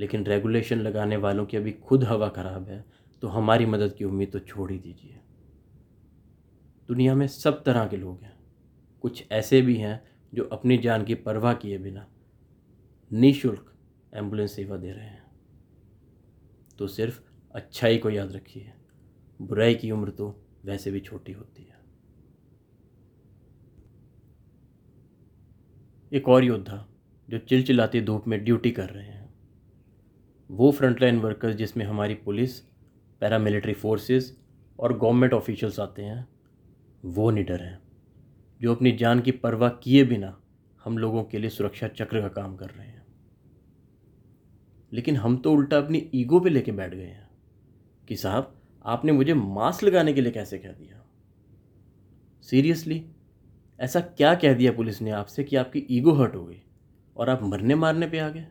लेकिन 0.00 0.24
रेगुलेशन 0.26 0.78
लगाने 0.78 1.16
वालों 1.16 1.44
की 1.46 1.56
अभी 1.56 1.72
खुद 1.80 2.04
हवा 2.04 2.28
ख़राब 2.28 2.68
है 2.68 2.84
तो 3.22 3.28
हमारी 3.28 3.66
मदद 3.66 3.94
की 3.94 4.04
उम्मीद 4.04 4.30
तो 4.32 4.38
छोड़ 4.38 4.70
ही 4.72 4.78
दीजिए। 4.78 5.18
दुनिया 6.88 7.14
में 7.14 7.26
सब 7.26 7.62
तरह 7.64 7.86
के 7.86 7.96
लोग 7.96 8.22
हैं। 8.22 8.32
कुछ 9.04 9.24
ऐसे 9.32 9.60
भी 9.62 9.76
हैं 9.76 10.00
जो 10.32 10.44
अपनी 10.44 10.78
जान 10.78 11.04
की 11.04 11.14
परवाह 11.16 11.54
किए 11.54 11.78
बिना 11.78 12.06
निःशुल्क 13.10 13.72
एंबुलेंस 14.14 14.54
सेवा 14.56 14.76
दे 14.76 14.92
रहे 14.92 15.04
हैं। 15.04 15.22
तो 16.78 16.86
सिर्फ़ 16.86 17.20
अच्छाई 17.54 17.98
को 17.98 18.10
याद 18.10 18.32
रखिए, 18.32 18.72
बुराई 19.40 19.74
की 19.74 19.90
उम्र 19.90 20.10
तो 20.10 20.34
वैसे 20.64 20.90
भी 20.90 21.00
छोटी 21.00 21.32
होती 21.32 21.62
है। 21.62 21.78
एक 26.12 26.28
और 26.28 26.44
योद्धा 26.44 26.86
जो 27.28 27.38
चिलचिलाती 27.38 28.00
धूप 28.00 28.28
में 28.28 28.42
ड्यूटी 28.44 28.70
कर 28.70 28.88
रहे 28.88 29.06
हैं। 29.06 29.19
वो 30.50 30.70
फ्रंटलाइन 30.70 31.18
वर्कर्स 31.18 31.56
जिसमें 31.56 31.84
हमारी 31.84 32.14
पुलिस 32.14 32.60
पैरामिलिट्री 33.20 33.72
फोर्सेस 33.72 34.40
और 34.78 34.98
गवर्नमेंट 34.98 35.32
ऑफिशियल्स 35.32 35.80
आते 35.80 36.02
हैं, 36.02 36.28
वो 37.04 37.30
निडर 37.30 37.62
हैं। 37.62 37.82
जो 38.60 38.74
अपनी 38.74 38.92
जान 38.92 39.20
की 39.20 39.30
परवाह 39.30 39.70
किए 39.70 40.04
बिना 40.04 40.40
हम 40.84 40.98
लोगों 40.98 41.24
के 41.24 41.38
लिए 41.38 41.50
सुरक्षा 41.50 41.88
चक्र 41.88 42.20
का 42.20 42.28
काम 42.28 42.56
कर 42.56 42.66
रहे 42.66 42.86
हैं। 42.86 43.06
लेकिन 44.92 45.16
हम 45.16 45.36
तो 45.36 45.52
उल्टा 45.52 45.78
अपनी 45.78 46.10
ईगो 46.14 46.40
पे 46.40 46.50
लेके 46.50 46.72
बैठ 46.72 46.94
गए 46.94 47.06
हैं 47.06 47.30
कि 48.08 48.16
साहब, 48.16 48.60
आपने 48.84 49.12
मुझे 49.12 49.34
मास्क 49.34 49.84
लगाने 49.84 50.12
के 50.12 50.20
लिए 50.20 50.32
कैसे 50.32 50.58
कह 50.58 50.72
दिया? 50.72 51.06
सीरियसली 52.42 53.06
ऐसा 53.80 54.00
क्या 54.00 54.34
कह 54.34 54.54
दिया 54.54 54.72
पुलिस 54.72 55.02
ने 55.02 55.10
आपसे 55.10 55.44
कि 55.44 55.56
आपकी 55.56 55.86
ईगो 55.90 56.12
हर्ट 56.12 56.34
हो 56.34 56.44
गई 56.44 56.62
और 57.16 57.30
आप 57.30 57.42
मरने 57.42 57.74
मारने 57.74 58.06
पे 58.06 58.18
आ 58.18 58.28
गए? 58.28 58.46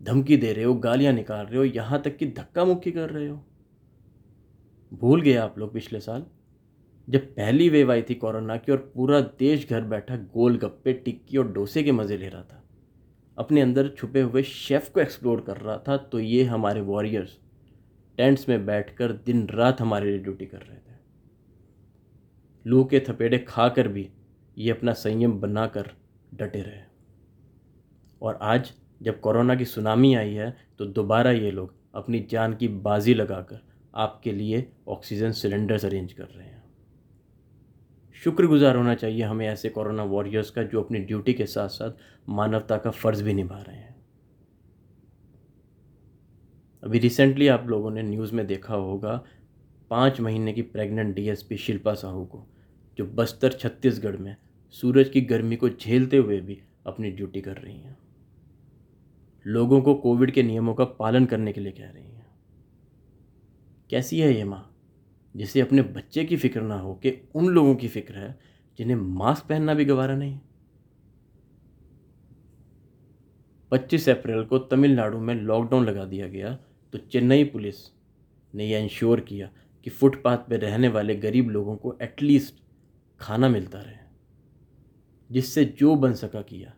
धमकी 0.00 0.36
दे 0.36 0.52
रहे 0.52 0.64
हो, 0.64 0.74
गालियाँ 0.74 1.12
निकाल 1.12 1.46
रहे 1.46 1.58
हो, 1.58 1.64
यहाँ 1.64 2.00
तक 2.02 2.16
कि 2.16 2.26
धक्का 2.28 2.64
मुक्की 2.64 2.90
कर 2.92 3.10
रहे 3.10 3.28
हो। 3.28 3.44
भूल 4.92 5.22
गए 5.22 5.34
आप 5.34 5.58
लोग 5.58 5.72
पिछले 5.72 6.00
साल, 6.00 6.24
जब 7.08 7.26
पहली 7.34 7.68
वेव 7.68 7.90
आई 7.92 8.02
थी 8.02 8.14
कोरोना 8.14 8.56
की 8.56 8.72
और 8.72 8.78
पूरा 8.94 9.20
देश 9.38 9.68
घर 9.70 9.84
बैठा 9.84 10.16
गोल 10.34 10.56
गप्पे 10.58 10.92
टिक्की 10.94 11.36
और 11.36 11.52
डोसे 11.52 11.82
के 11.82 11.92
मज़े 11.92 12.16
ले 12.16 12.28
रहा 12.28 12.42
था। 12.42 12.62
अपने 13.36 13.60
अंदर 13.60 13.88
छुपे 13.88 14.20
हुए 14.20 14.42
शेफ़ 14.42 14.90
को 14.92 15.00
एक्सप्लोर 15.00 15.40
कर 15.40 15.56
रहा 15.56 15.76
था 15.78 15.96
तो 15.96 16.20
ये 16.20 16.44
हमारे 16.44 16.80
वॉरियर्स 16.80 17.36
टेंट्स 18.18 18.48
में 18.48 18.64
बैठकर 18.66 19.12
दिन 19.26 19.46
रात 19.48 19.80
हमारे 19.80 20.10
लिए 20.10 20.18
ड्यूटी 20.18 20.46
कर 20.46 20.58
रहे 20.58 20.76
थे। 20.76 20.96
लू 22.66 22.84
के 22.84 23.00
थपेड़े 23.00 23.38
खाकर 23.38 23.88
भी 23.88 24.08
ये 24.56 24.70
अपना 24.70 24.92
संयम 24.94 25.38
बनाकर 25.40 25.90
डटे 26.34 26.62
रहे। 26.62 26.82
और 28.22 28.38
आज 28.42 28.72
जब 29.00 29.20
कोरोना 29.20 29.54
की 29.54 29.64
सुनामी 29.64 30.14
आई 30.14 30.34
है 30.34 30.56
तो 30.78 30.86
दोबारा 30.86 31.30
ये 31.30 31.50
लोग 31.50 31.74
अपनी 31.94 32.20
जान 32.30 32.54
की 32.54 32.68
बाजी 32.68 33.14
लगाकर 33.14 33.60
आपके 33.94 34.32
लिए 34.32 34.66
ऑक्सीजन 34.88 35.32
सिलेंडर्स 35.32 35.84
अरेंज 35.84 36.12
कर 36.12 36.24
रहे 36.24 36.46
हैं। 36.46 36.62
शुक्रगुजार 38.24 38.76
होना 38.76 38.94
चाहिए 38.94 39.22
हमें 39.22 39.46
ऐसे 39.48 39.68
कोरोना 39.68 40.04
वॉरियर्स 40.04 40.50
का 40.50 40.62
जो 40.62 40.82
अपनी 40.82 40.98
ड्यूटी 40.98 41.32
के 41.32 41.46
साथ 41.46 41.68
साथ 41.68 41.92
मानवता 42.28 42.76
का 42.76 42.90
फ़र्ज़ 42.90 43.22
भी 43.24 43.34
निभा 43.34 43.58
रहे 43.58 43.76
हैं। 43.76 43.96
अभी 46.82 46.98
रिसेंटली 46.98 47.48
आप 47.48 47.66
लोगों 47.68 47.90
ने 47.90 48.02
न्यूज़ 48.02 48.34
में 48.34 48.46
देखा 48.46 48.74
होगा, 48.74 49.22
पाँच 49.90 50.20
महीने 50.20 50.52
की 50.52 50.62
प्रेग्नेंट 50.62 51.14
डीएसपी 51.16 51.56
शिल्पा 51.56 51.94
साहू 51.94 52.24
को, 52.24 52.46
जो 52.98 53.06
बस्तर 53.06 53.52
छत्तीसगढ़ 53.52 54.16
में 54.16 54.36
सूरज 54.74 55.08
की 55.08 55.20
गर्मी 55.20 55.56
को 55.56 55.68
झेलते 55.68 56.16
हुए 56.16 56.40
भी 56.40 56.58
अपनी 56.86 57.10
ड्यूटी 57.10 57.40
कर 57.40 57.56
रही 57.56 57.78
हैं। 57.78 57.96
लोगों 59.46 59.80
को 59.82 59.94
कोविड 59.94 60.30
के 60.30 60.42
नियमों 60.42 60.74
का 60.74 60.84
पालन 60.84 61.26
करने 61.26 61.52
के 61.52 61.60
लिए 61.60 61.72
कह 61.72 61.90
रही 61.90 62.04
हैं। 62.04 62.26
कैसी 63.90 64.20
है 64.20 64.34
ये 64.34 64.44
माँ? 64.44 64.64
जिसे 65.34 65.60
अपने 65.60 65.82
बच्चे 65.82 66.24
की 66.24 66.36
फ़िक्र 66.36 66.60
ना 66.60 66.78
हो 66.78 66.94
कि 66.94 67.12
उन 67.34 67.46
लोगों 67.46 67.74
की 67.74 67.88
फ़िक्र 67.88 68.14
है 68.14 68.38
जिन्हें 68.78 68.96
मास्क 68.96 69.46
पहनना 69.46 69.74
भी 69.74 69.84
गवारा 69.84 70.16
नहीं। 70.16 70.38
25 73.72 74.08
अप्रैल 74.08 74.44
को 74.44 74.58
तमिलनाडु 74.58 75.18
में 75.18 75.34
लॉकडाउन 75.34 75.84
लगा 75.84 76.04
दिया 76.04 76.28
गया 76.28 76.54
तो 76.92 76.98
चेन्नई 76.98 77.44
पुलिस 77.44 77.76
ने 78.54 78.66
यह 78.66 78.78
इंश्योर 78.78 79.20
किया 79.20 79.50
कि 79.86 79.90
फुटपाथ 79.90 80.36
पर 80.38 80.60
रहने 80.60 80.88
वाले 80.88 81.16
गरीब 81.16 81.48
लोगों 81.50 81.76
को 81.76 81.96
एटलीस्ट 82.02 82.62
खाना 83.20 83.48
मिलता 83.48 83.80
रहे, 83.80 83.96
जिससे 85.30 85.64
जो 85.64 85.94
बन 85.96 86.12
सका 86.14 86.42
किया। 86.42 86.74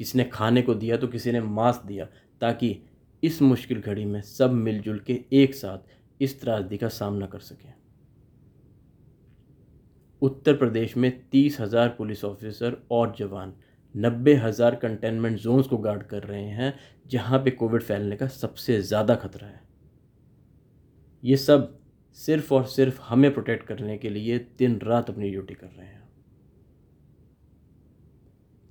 किसी 0.00 0.18
ने 0.18 0.24
खाने 0.24 0.62
को 0.62 0.74
दिया 0.74 0.96
तो 0.96 1.08
किसी 1.08 1.32
ने 1.32 1.40
मास्क 1.40 1.86
दिया, 1.86 2.04
ताकि 2.40 2.76
इस 3.22 3.40
मुश्किल 3.42 3.80
घड़ी 3.80 4.04
में 4.04 4.20
सब 4.22 4.52
मिलजुल 4.52 4.98
के 5.00 5.20
एक 5.34 5.54
साथ 5.54 5.92
इस 6.20 6.40
त्रासदी 6.40 6.76
का 6.78 6.88
सामना 6.90 7.26
कर 7.26 7.38
सकें। 7.40 7.72
उत्तर 10.22 10.56
प्रदेश 10.56 10.96
में 10.96 11.10
तीस 11.22 11.60
हज़ार 11.60 11.88
पुलिस 11.88 12.24
ऑफिसर 12.24 12.76
और 12.90 13.14
जवान, 13.18 13.52
नब्बे 13.94 14.34
हज़ार 14.34 14.74
कंटेनमेंट 14.74 15.38
जोन्स 15.38 15.66
को 15.66 15.78
गार्ड 15.78 16.02
कर 16.02 16.22
रहे 16.22 16.44
हैं, 16.44 16.74
जहाँ 17.06 17.38
पे 17.38 17.50
कोविड 17.50 17.82
फैलने 17.82 18.16
का 18.16 18.26
सबसे 18.28 18.80
ज़्यादा 18.82 19.14
खतरा 19.14 19.48
है। 19.48 19.62
ये 21.22 21.36
सब 21.36 21.78
सिर्फ़ 22.18 22.52
और 22.54 22.64
सिर्फ़ 22.66 23.00
हमें 23.02 23.32
प्रोटेक्ट 23.34 23.66
करने 23.66 23.96
के 23.98 24.10
लिए 24.10 24.38
दिन 24.58 24.78
रात 24.78 25.10
अपनी 25.10 25.30
ड्यूटी 25.30 25.54
कर 25.54 25.66
रहे 25.68 25.86
हैं। 25.86 26.02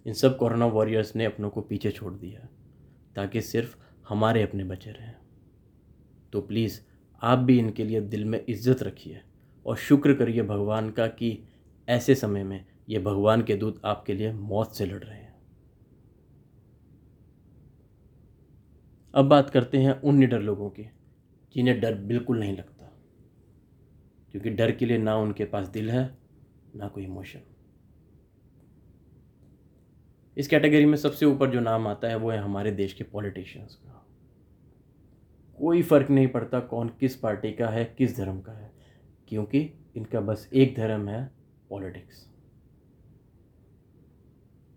इन 0.05 0.13
सब 0.13 0.37
कोरोना 0.37 0.65
वॉरियर्स 0.67 1.15
ने 1.15 1.25
अपनों 1.25 1.49
को 1.49 1.61
पीछे 1.61 1.91
छोड़ 1.91 2.13
दिया, 2.13 2.47
ताकि 3.15 3.41
सिर्फ़ 3.41 3.75
हमारे 4.07 4.41
अपने 4.43 4.63
बचे 4.63 4.91
रहें। 4.91 5.15
तो 6.33 6.41
प्लीज़, 6.41 6.79
आप 7.21 7.39
भी 7.39 7.57
इनके 7.59 7.83
लिए 7.83 8.01
दिल 8.01 8.25
में 8.25 8.39
इज़्ज़त 8.39 8.83
रखिए 8.83 9.21
और 9.65 9.75
शुक्र 9.77 10.13
करिए 10.13 10.43
भगवान 10.43 10.89
का 10.91 11.07
कि 11.09 11.37
ऐसे 11.87 12.15
समय 12.15 12.43
में 12.43 12.63
ये 12.89 12.99
भगवान 12.99 13.41
के 13.41 13.55
दूत 13.55 13.81
आपके 13.85 14.13
लिए 14.13 14.31
मौत 14.33 14.75
से 14.75 14.85
लड़ 14.85 15.03
रहे 15.03 15.17
हैं। 15.17 15.31
अब 19.13 19.25
बात 19.25 19.49
करते 19.49 19.77
हैं 19.77 19.99
उन 20.01 20.15
निडर 20.15 20.41
लोगों 20.41 20.69
की, 20.69 20.89
जिन्हें 21.55 21.79
डर 21.79 21.95
बिल्कुल 21.95 22.39
नहीं 22.39 22.55
लगता, 22.57 22.91
क्योंकि 24.33 24.49
डर 24.49 24.71
के 24.71 24.85
लिए 24.85 24.97
ना 24.97 25.15
उनके 25.15 25.45
पास 25.45 25.67
दिल 25.67 25.89
है, 25.91 26.03
ना 26.75 26.87
कोई 26.87 27.03
इमोशन। 27.03 27.39
इस 30.37 30.47
कैटेगरी 30.47 30.85
में 30.85 30.95
सबसे 30.97 31.25
ऊपर 31.25 31.49
जो 31.51 31.59
नाम 31.59 31.87
आता 31.87 32.07
है 32.07 32.15
वो 32.15 32.29
है 32.31 32.37
हमारे 32.37 32.71
देश 32.71 32.93
के 32.93 33.03
पॉलिटिशियंस 33.03 33.75
का। 33.75 34.05
कोई 35.59 35.81
फ़र्क 35.81 36.09
नहीं 36.09 36.27
पड़ता 36.27 36.59
कौन 36.59 36.89
किस 36.89 37.15
पार्टी 37.15 37.51
का 37.51 37.67
है, 37.67 37.85
किस 37.97 38.17
धर्म 38.17 38.39
का 38.41 38.51
है, 38.51 38.71
क्योंकि 39.27 39.69
इनका 39.95 40.21
बस 40.21 40.49
एक 40.53 40.75
धर्म 40.75 41.07
है, 41.09 41.31
पॉलिटिक्स। 41.69 42.27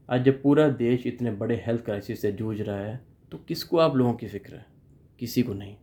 आज 0.08 0.24
जब 0.24 0.42
पूरा 0.42 0.68
देश 0.68 1.06
इतने 1.06 1.30
बड़े 1.30 1.62
हेल्थ 1.66 1.84
क्राइसिस 1.84 2.22
से 2.22 2.32
जूझ 2.32 2.60
रहा 2.60 2.80
है 2.80 3.00
तो 3.32 3.38
किसको 3.38 3.78
आप 3.78 3.96
लोगों 3.96 4.12
की 4.14 4.28
फ़िक्र 4.28 4.54
है? 4.54 4.66
किसी 5.18 5.42
को 5.42 5.54
नहीं। 5.54 5.76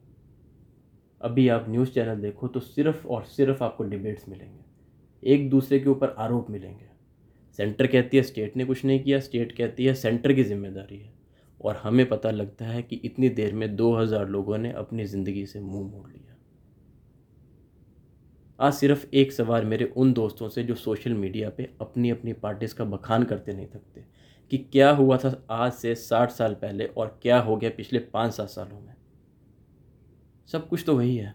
अभी 1.21 1.47
आप 1.49 1.65
न्यूज़ 1.69 1.89
चैनल 1.89 2.21
देखो 2.21 2.47
तो 2.47 2.59
सिर्फ़ 2.59 3.07
और 3.07 3.23
सिर्फ़ 3.23 3.63
आपको 3.63 3.83
डिबेट्स 3.83 4.29
मिलेंगे। 4.29 4.63
एक 5.23 5.49
दूसरे 5.49 5.79
के 5.79 5.89
ऊपर 5.89 6.15
आरोप 6.19 6.49
मिलेंगे। 6.49 6.92
सेंटर 7.59 7.87
कहती 7.87 8.17
है, 8.17 8.23
स्टेट 8.23 8.57
ने 8.57 8.65
कुछ 8.65 8.83
नहीं 8.85 8.99
किया, 8.99 9.19
स्टेट 9.19 9.51
कहती 9.51 9.85
है, 9.85 9.93
सेंटर 9.95 10.33
की 10.33 10.43
ज़िम्मेदारी 10.43 10.97
है। 10.97 11.11
और 11.61 11.75
हमें 11.77 12.07
पता 12.09 12.31
लगता 12.31 12.65
है 12.65 12.81
कि 12.81 12.95
इतनी 13.05 13.29
देर 13.31 13.53
में 13.53 13.75
दो 13.75 13.95
हज़ार 13.95 14.27
लोगों 14.29 14.57
ने 14.57 14.71
अपनी 14.73 15.05
ज़िंदगी 15.05 15.45
से 15.45 15.59
मुँह 15.59 15.89
मोड़ 15.91 16.07
लिया। 16.07 16.35
आज 18.59 18.73
सिर्फ़ 18.73 19.05
एक 19.13 19.31
सवाल 19.31 19.65
मेरे 19.65 19.85
उन 19.87 20.11
दोस्तों 20.13 20.49
से 20.49 20.63
जो 20.63 20.75
सोशल 20.75 21.13
मीडिया 21.13 21.49
पे 21.49 21.69
अपनी 21.81 22.09
अपनी 22.09 22.33
पार्टीज़ 22.33 22.75
का 22.75 22.85
बखान 22.85 23.23
करते 23.23 23.53
नहीं 23.53 23.65
थकते, 23.65 24.03
कि 24.51 24.57
क्या 24.57 24.89
हुआ 24.91 25.17
था 25.17 25.33
आज 25.51 25.71
से 25.73 25.93
साठ 25.95 26.31
साल 26.31 26.53
पहले 26.53 26.85
और 26.87 27.17
क्या 27.21 27.39
हो 27.39 27.55
गया 27.55 27.69
पिछले 27.69 27.99
पाँच 27.99 28.33
सात 28.33 28.49
सालों 28.49 28.79
में? 28.79 28.93
सब 30.49 30.67
कुछ 30.67 30.83
तो 30.85 30.95
वही 30.97 31.15
है। 31.15 31.33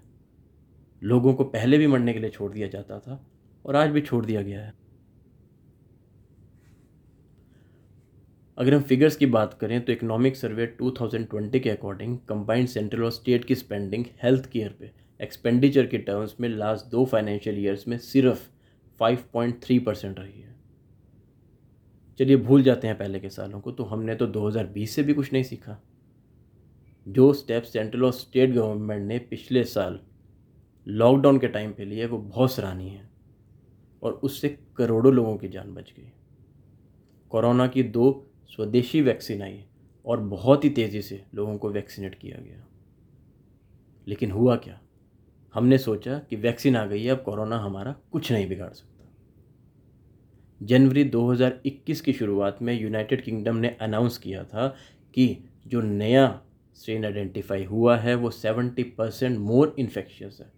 लोगों 1.02 1.34
को 1.34 1.44
पहले 1.46 1.78
भी 1.78 1.86
मरने 1.86 2.12
के 2.12 2.18
लिए 2.18 2.30
छोड़ 2.30 2.52
दिया 2.52 2.68
जाता 2.68 2.98
था 2.98 3.20
और 3.64 3.76
आज 3.76 3.90
भी 3.90 4.00
छोड़ 4.00 4.24
दिया 4.26 4.42
गया 4.42 4.60
है। 4.60 4.72
अगर 8.58 8.74
हम 8.74 8.82
फिगर्स 8.82 9.16
की 9.16 9.26
बात 9.26 9.54
करें 9.54 9.84
तो 9.84 9.92
इकोनॉमिक 9.92 10.36
सर्वे 10.36 10.76
2020 10.82 11.60
के 11.60 11.70
अकॉर्डिंग 11.70 12.18
कंबाइंड 12.18 12.68
सेंट्रल 12.68 13.04
और 13.04 13.10
स्टेट 13.10 13.44
की 13.44 13.54
स्पेंडिंग 13.54 14.04
हेल्थ 14.22 14.50
केयर 14.50 14.76
पे 14.80 14.90
एक्सपेंडिचर 15.20 15.86
के 15.86 15.98
टर्म्स 15.98 16.34
में 16.40 16.48
लास्ट 16.48 16.86
दो 16.86 17.04
फाइनेंशियल 17.04 17.58
ईयर्स 17.58 17.88
में 17.88 17.98
सिर्फ़ 17.98 18.48
5.3 19.00 19.78
परसेंट 19.78 20.20
रही 20.20 20.40
है। 20.40 20.56
चलिए 22.18 22.36
भूल 22.36 22.62
जाते 22.62 22.86
हैं 22.86 22.98
पहले 22.98 23.20
के 23.20 23.30
सालों 23.30 23.60
को 23.60 23.72
तो 23.72 23.84
हमने 23.84 24.14
तो 24.14 24.26
2020 24.26 24.86
से 24.86 25.02
भी 25.02 25.14
कुछ 25.14 25.32
नहीं 25.32 25.42
सीखा। 25.42 25.82
जो 27.08 27.32
स्टेप 27.32 27.62
सेंट्रल 27.62 28.04
और 28.04 28.12
स्टेट 28.12 28.52
गवर्नमेंट 28.52 29.08
ने 29.08 29.18
पिछले 29.18 29.64
साल 29.64 30.00
लॉकडाउन 30.88 31.38
के 31.38 31.48
टाइम 31.48 31.72
पे 31.72 31.84
लिए, 31.84 32.06
वो 32.06 32.18
बहुत 32.18 32.52
सराहनीय 32.52 32.90
है 32.90 33.10
और 34.02 34.12
उससे 34.12 34.58
करोड़ों 34.76 35.14
लोगों 35.14 35.36
की 35.36 35.48
जान 35.48 35.74
बच 35.74 35.94
गई। 35.98 36.12
कोरोना 37.30 37.66
की 37.66 37.82
दो 37.82 38.24
स्वदेशी 38.54 39.02
वैक्सीन 39.02 39.42
आई 39.42 39.64
और 40.06 40.20
बहुत 40.20 40.64
ही 40.64 40.70
तेज़ी 40.70 41.02
से 41.02 41.24
लोगों 41.34 41.58
को 41.58 41.70
वैक्सीनेट 41.70 42.14
किया 42.14 42.40
गया। 42.40 42.66
लेकिन 44.08 44.30
हुआ 44.30 44.56
क्या? 44.56 44.80
हमने 45.54 45.78
सोचा 45.78 46.18
कि 46.18 46.36
वैक्सीन 46.36 46.76
आ 46.76 46.86
गई 46.86 47.04
है, 47.04 47.10
अब 47.10 47.22
कोरोना 47.22 47.58
हमारा 47.58 47.96
कुछ 48.12 48.32
नहीं 48.32 48.48
बिगाड़ 48.48 48.72
सकता। 48.72 49.14
जनवरी 50.62 51.04
2021 51.04 52.00
की 52.00 52.12
शुरुआत 52.12 52.58
में 52.62 52.80
यूनाइटेड 52.80 53.22
किंगडम 53.22 53.56
ने 53.56 53.76
अनाउंस 53.80 54.18
किया 54.18 54.44
था 54.44 54.76
कि 55.14 55.38
जो 55.66 55.80
नया 55.80 56.42
स्ट्रेन 56.74 57.04
आइडेंटिफाई 57.04 57.64
हुआ 57.64 57.96
है, 57.96 58.14
वो 58.14 58.30
70 58.30 58.82
परसेंट 58.98 59.38
मोर 59.38 59.76
इन्फेक्शियस 59.78 60.38
है। 60.40 60.52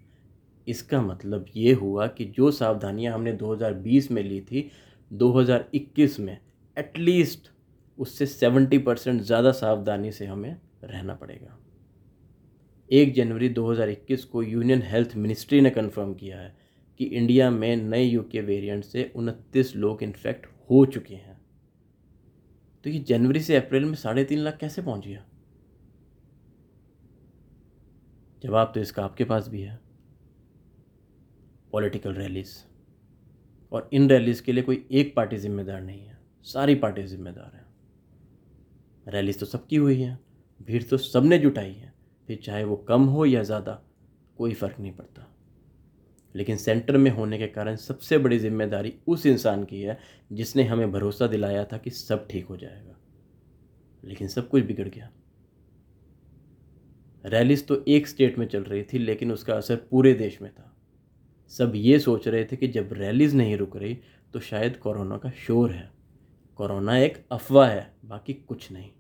इसका 0.68 1.02
मतलब 1.02 1.47
ये 1.56 1.73
हुआ 1.73 2.06
कि 2.06 2.25
जो 2.25 2.50
सावधानियाँ 2.50 3.14
हमने 3.14 3.32
2020 3.32 4.11
में 4.11 4.23
ली 4.23 4.40
थी 4.40 4.70
2021 5.12 6.20
में 6.20 6.38
एटलीस्ट 6.78 7.50
उससे 8.00 8.26
सेवेंटी 8.26 8.78
परसेंट 8.78 9.21
ज़्यादा 9.23 9.52
सावधानी 9.52 10.12
से 10.12 10.26
हमें 10.26 10.57
रहना 10.85 11.14
पड़ेगा। 11.14 11.57
एक 12.90 13.12
जनवरी 13.14 13.49
2021 13.49 14.25
को 14.25 14.42
यूनियन 14.42 14.83
हेल्थ 14.83 15.16
मिनिस्ट्री 15.16 15.61
ने 15.61 15.71
कंफर्म 15.71 16.14
किया 16.14 16.38
है 16.38 16.54
कि 17.00 17.04
इंडिया 17.07 17.50
में 17.50 17.76
नए 17.76 18.02
यू 18.02 18.23
के 18.23 18.40
वेरियंट 18.40 18.85
से 18.85 19.11
उनतीस 19.16 19.75
लोग 19.76 20.02
इन्फेक्ट 20.02 20.47
हो 20.71 20.85
चुके 20.87 21.14
हैं। 21.14 21.38
तो 22.85 22.90
ये 22.90 22.99
जनवरी 22.99 23.40
से 23.40 23.57
अप्रैल 23.57 23.85
में 23.85 23.95
साढ़े 23.97 24.25
तीन 24.25 24.38
लाख 24.38 24.57
कैसे 24.57 24.83
पहुँच 24.83 25.07
गया? 25.07 25.25
जवाब 28.42 28.73
तो 28.75 28.80
इसका 28.80 29.04
आपके 29.04 29.25
पास 29.25 29.49
भी 29.49 29.61
है। 29.61 29.78
पॉलिटिकल 31.73 32.14
रैलीज 32.14 32.52
और 33.73 33.88
इन 33.92 34.09
रैलीज 34.11 34.40
के 34.40 34.52
लिए 34.52 34.62
कोई 34.62 34.85
एक 34.92 35.14
पार्टी 35.16 35.37
जिम्मेदार 35.38 35.80
नहीं 35.80 36.00
है, 36.00 36.19
सारी 36.47 36.75
पार्टी 36.75 37.02
जिम्मेदार 37.04 37.52
हैं। 37.54 37.69
रैलीज 39.07 39.38
तो 39.40 39.47
सबकी 39.47 39.76
हुई 39.76 40.00
है, 40.00 40.19
भीड़ 40.61 40.83
तो 40.83 40.97
सबने 40.97 41.38
जुटाई 41.38 41.73
है, 41.73 41.92
फिर 42.28 42.40
चाहे 42.45 42.64
वो 42.64 42.76
कम 42.76 43.04
हो 43.04 43.25
या 43.25 43.42
ज़्यादा, 43.42 43.83
कोई 44.37 44.54
फ़र्क 44.54 44.80
नहीं 44.80 44.92
पड़ता। 44.92 45.26
लेकिन 46.35 46.57
सेंटर 46.57 46.97
में 46.97 47.11
होने 47.11 47.38
के 47.38 47.47
कारण 47.47 47.76
सबसे 47.76 48.19
बड़ी 48.19 48.38
ज़िम्मेदारी 48.38 48.92
उस 49.07 49.26
इंसान 49.26 49.64
की 49.64 49.80
है, 49.83 49.99
जिसने 50.30 50.64
हमें 50.64 50.90
भरोसा 50.92 51.26
दिलाया 51.26 51.64
था 51.64 51.78
कि 51.78 51.90
सब 51.90 52.26
ठीक 52.30 52.47
हो 52.47 52.57
जाएगा। 52.57 52.97
लेकिन 54.04 54.28
सब 54.28 54.49
कुछ 54.49 54.64
बिगड़ 54.64 54.88
गया। 54.88 55.11
रैलीज 57.25 57.66
तो 57.66 57.85
एक 57.88 58.07
स्टेट 58.09 58.38
में 58.38 58.47
चल 58.47 58.62
रही 58.62 58.83
थी, 58.83 58.99
लेकिन 58.99 59.33
उसका 59.33 59.54
असर 59.54 59.76
पूरे 59.90 60.12
देश 60.14 60.40
में 60.42 60.50
था। 60.52 60.66
सब 61.52 61.73
ये 61.76 61.99
सोच 61.99 62.28
रहे 62.28 62.45
थे 62.45 62.57
कि 62.57 62.69
जब 62.69 62.92
रैलीज 62.92 63.35
नहीं 63.35 63.57
रुक 63.57 63.76
रही 63.76 63.99
तो 64.35 64.40
शायद 64.40 64.76
कोरोना 64.76 65.16
का 65.16 65.30
शोर 65.30 65.71
है। 65.71 65.90
कोरोना 66.61 66.99
एक 66.99 67.26
अफवाह 67.33 67.71
है, 67.71 67.95
बाकी 68.05 68.35
कुछ 68.35 68.73
नहीं। 68.73 68.90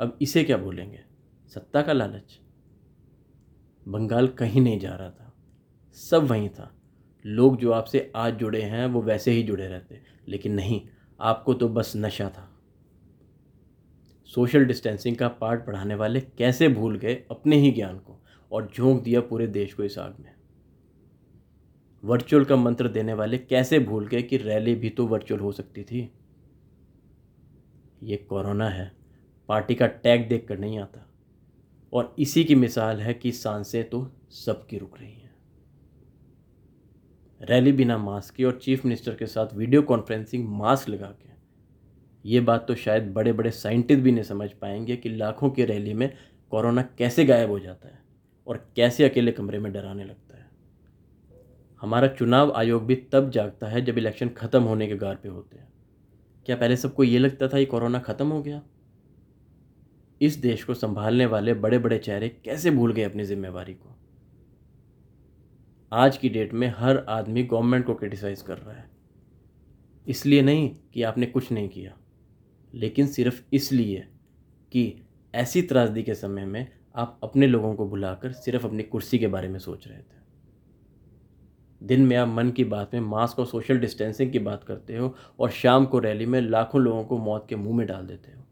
अब 0.00 0.18
इसे 0.22 0.44
क्या 0.44 0.56
बोलेंगे? 0.56 1.00
सत्ता 1.54 1.82
का 1.82 1.92
लालच? 1.92 2.40
बंगाल 3.88 4.28
कहीं 4.28 4.60
नहीं 4.60 4.80
जा 4.80 4.94
रहा 4.94 5.10
था। 5.10 5.34
सब 5.92 6.24
वहीं 6.24 6.48
था। 6.48 6.76
लोग 7.26 7.56
जो 7.56 7.72
आपसे 7.72 8.12
आज 8.16 8.34
जुड़े 8.34 8.62
हैं, 8.62 8.86
वो 8.86 9.02
वैसे 9.02 9.30
ही 9.30 9.42
जुड़े 9.42 9.68
रहते 9.68 10.02
लेकिन 10.28 10.52
नहीं, 10.52 10.88
आपको 11.20 11.54
तो 11.54 11.68
बस 11.68 11.92
नशा 11.96 12.28
था। 12.28 12.60
सोशल 14.24 14.64
डिस्टेंसिंग 14.64 15.16
का 15.16 15.28
पार्ट 15.28 15.66
पढ़ाने 15.66 15.94
वाले 15.94 16.20
कैसे 16.20 16.68
भूल 16.68 16.98
गए 16.98 17.14
अपने 17.14 17.56
ही 17.56 17.70
ज्ञान 17.70 17.98
को 17.98 18.24
और 18.52 18.70
झोंक 18.76 19.02
दिया 19.02 19.20
पूरे 19.20 19.46
देश 19.46 19.74
को 19.74 19.84
इस 19.84 19.98
आग 19.98 20.16
में? 20.20 20.37
वर्चुअल 22.04 22.44
का 22.44 22.56
मंत्र 22.56 22.88
देने 22.88 23.14
वाले 23.14 23.38
कैसे 23.38 23.78
भूल 23.78 24.06
गए 24.06 24.22
कि 24.22 24.36
रैली 24.36 24.74
भी 24.74 24.90
तो 24.90 25.06
वर्चुअल 25.06 25.40
हो 25.40 25.52
सकती 25.52 25.82
थी? 25.82 26.12
ये 28.02 28.16
कोरोना 28.16 28.68
है। 28.68 28.92
पार्टी 29.48 29.74
का 29.74 29.86
टैग 29.86 30.28
देख 30.28 30.46
कर 30.48 30.58
नहीं 30.58 30.78
आता। 30.78 31.10
और 31.92 32.16
इसी 32.18 32.44
की 32.44 32.54
मिसाल 32.54 33.00
है 33.00 33.14
कि 33.14 33.32
साँसें 33.32 33.90
तो 33.90 34.12
सबकी 34.30 34.78
रुक 34.78 34.98
रही 34.98 35.12
हैं। 35.12 35.34
रैली 37.40 37.72
बिना 37.72 37.98
मास्क 37.98 38.34
की 38.34 38.44
और 38.44 38.58
चीफ 38.62 38.84
मिनिस्टर 38.84 39.14
के 39.14 39.26
साथ 39.26 39.54
वीडियो 39.54 39.82
कॉन्फ्रेंसिंग 39.82 40.48
मास्क 40.48 40.88
लगा 40.88 41.06
के। 41.06 41.28
ये 42.28 42.40
बात 42.40 42.68
तो 42.68 42.74
शायद 42.74 43.12
बड़े 43.12 43.32
बड़े 43.32 43.50
साइंटिस्ट 43.50 44.02
भी 44.02 44.12
नहीं 44.12 44.24
समझ 44.24 44.50
पाएँगे 44.50 44.96
कि 44.96 45.08
लाखों 45.08 45.50
की 45.50 45.64
रैली 45.64 45.94
में 45.94 46.16
कोरोना 46.50 46.82
कैसे 46.82 47.24
गायब 47.24 47.50
हो 47.50 47.58
जाता 47.58 47.88
है 47.88 47.98
और 48.46 48.72
कैसे 48.76 49.08
अकेले 49.08 49.32
कमरे 49.32 49.58
में 49.58 49.72
डराने 49.72 50.04
लगता 50.04 50.22
है। 50.22 50.27
हमारा 51.82 52.08
चुनाव 52.08 52.52
आयोग 52.52 52.86
भी 52.86 52.94
तब 53.12 53.30
जागता 53.30 53.66
है 53.66 53.80
जब 53.80 53.98
इलेक्शन 53.98 54.28
ख़त्म 54.28 54.62
होने 54.62 54.86
के 54.86 54.96
गार 54.96 55.14
पे 55.14 55.28
होते 55.28 55.56
हैं। 55.56 55.68
क्या 56.46 56.56
पहले 56.56 56.76
सबको 56.76 57.04
ये 57.04 57.18
लगता 57.18 57.48
था 57.48 57.58
कि 57.58 57.64
कोरोना 57.66 57.98
ख़त्म 57.98 58.26
हो 58.26 58.42
गया? 58.42 58.62
इस 60.20 60.36
देश 60.36 60.64
को 60.64 60.74
संभालने 60.74 61.26
वाले 61.26 61.54
बड़े 61.56 61.78
बड़े 61.78 61.98
चेहरे 61.98 62.28
कैसे 62.44 62.70
भूल 62.70 62.92
गए 62.92 63.02
अपनी 63.02 63.24
जिम्मेवारी 63.24 63.74
को? 63.74 63.94
आज 65.92 66.16
की 66.16 66.28
डेट 66.28 66.52
में 66.52 66.66
हर 66.76 66.98
आदमी 67.08 67.42
गवर्नमेंट 67.42 67.86
को 67.86 67.94
क्रिटिसाइज़ 67.94 68.42
कर 68.44 68.58
रहा 68.58 68.74
है। 68.74 68.90
इसलिए 70.06 70.42
नहीं 70.42 70.68
कि 70.94 71.02
आपने 71.02 71.26
कुछ 71.26 71.50
नहीं 71.52 71.68
किया, 71.68 71.96
लेकिन 72.74 73.06
सिर्फ़ 73.06 73.42
इसलिए 73.52 74.06
कि 74.72 74.92
ऐसी 75.34 75.62
त्रासदी 75.62 76.02
के 76.02 76.14
समय 76.14 76.44
में 76.44 76.66
आप 76.94 77.18
अपने 77.22 77.46
लोगों 77.46 77.74
को 77.74 77.86
बुलाकर 77.86 78.32
सिर्फ़ 78.34 78.66
अपनी 78.66 78.82
कुर्सी 78.82 79.18
के 79.18 79.26
बारे 79.28 79.48
में 79.48 79.58
सोच 79.58 79.86
रहे 79.88 79.98
थे। 79.98 80.17
दिन 81.80 82.06
में 82.06 82.16
आप 82.16 82.28
मन 82.28 82.50
की 82.50 82.64
बात 82.64 82.94
में 82.94 83.00
मास्क 83.00 83.38
और 83.38 83.46
सोशल 83.46 83.78
डिस्टेंसिंग 83.78 84.32
की 84.32 84.38
बात 84.38 84.64
करते 84.64 84.96
हो 84.96 85.14
और 85.38 85.50
शाम 85.50 85.86
को 85.86 85.98
रैली 85.98 86.26
में 86.26 86.40
लाखों 86.40 86.80
लोगों 86.80 87.04
को 87.04 87.18
मौत 87.18 87.46
के 87.48 87.56
मुँह 87.56 87.76
में 87.76 87.86
डाल 87.86 88.06
देते 88.06 88.32
हो। 88.32 88.44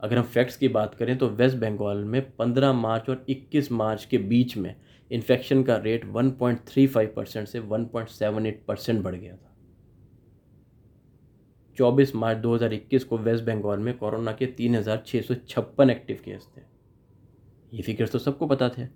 अगर 0.00 0.18
हम 0.18 0.24
फैक्ट्स 0.24 0.56
की 0.56 0.68
बात 0.68 0.94
करें 0.94 1.16
तो 1.18 1.28
वेस्ट 1.28 1.56
बंगाल 1.56 2.04
में 2.04 2.20
15 2.36 2.72
मार्च 2.72 3.08
और 3.10 3.24
21 3.28 3.70
मार्च 3.72 4.04
के 4.04 4.18
बीच 4.18 4.56
में 4.56 4.74
इन्फेक्शन 5.10 5.62
का 5.62 5.76
रेट 5.76 6.04
1.35 6.06 7.06
परसेंट 7.06 7.48
से 7.48 7.60
1.78 7.60 8.64
परसेंट 8.68 9.02
बढ़ 9.02 9.14
गया 9.14 9.36
था। 9.36 9.54
24 11.78 12.14
मार्च 12.14 12.38
2021 12.38 13.04
को 13.04 13.18
वेस्ट 13.18 13.44
बंगाल 13.44 13.78
में 13.78 13.96
कोरोना 13.98 14.32
के 14.32 14.46
तीन 14.48 14.74
हज़ार 14.76 15.02
छः 15.06 15.22
सौ 15.22 15.34
छप्पन 15.48 15.90
एक्टिव 15.90 16.20
केस 16.24 16.48
थे। 16.56 16.60
ये 17.72 17.82
फिगर्स 17.82 18.12
तो 18.12 18.18
सबको 18.18 18.46
पता 18.46 18.68
थे, 18.68 18.86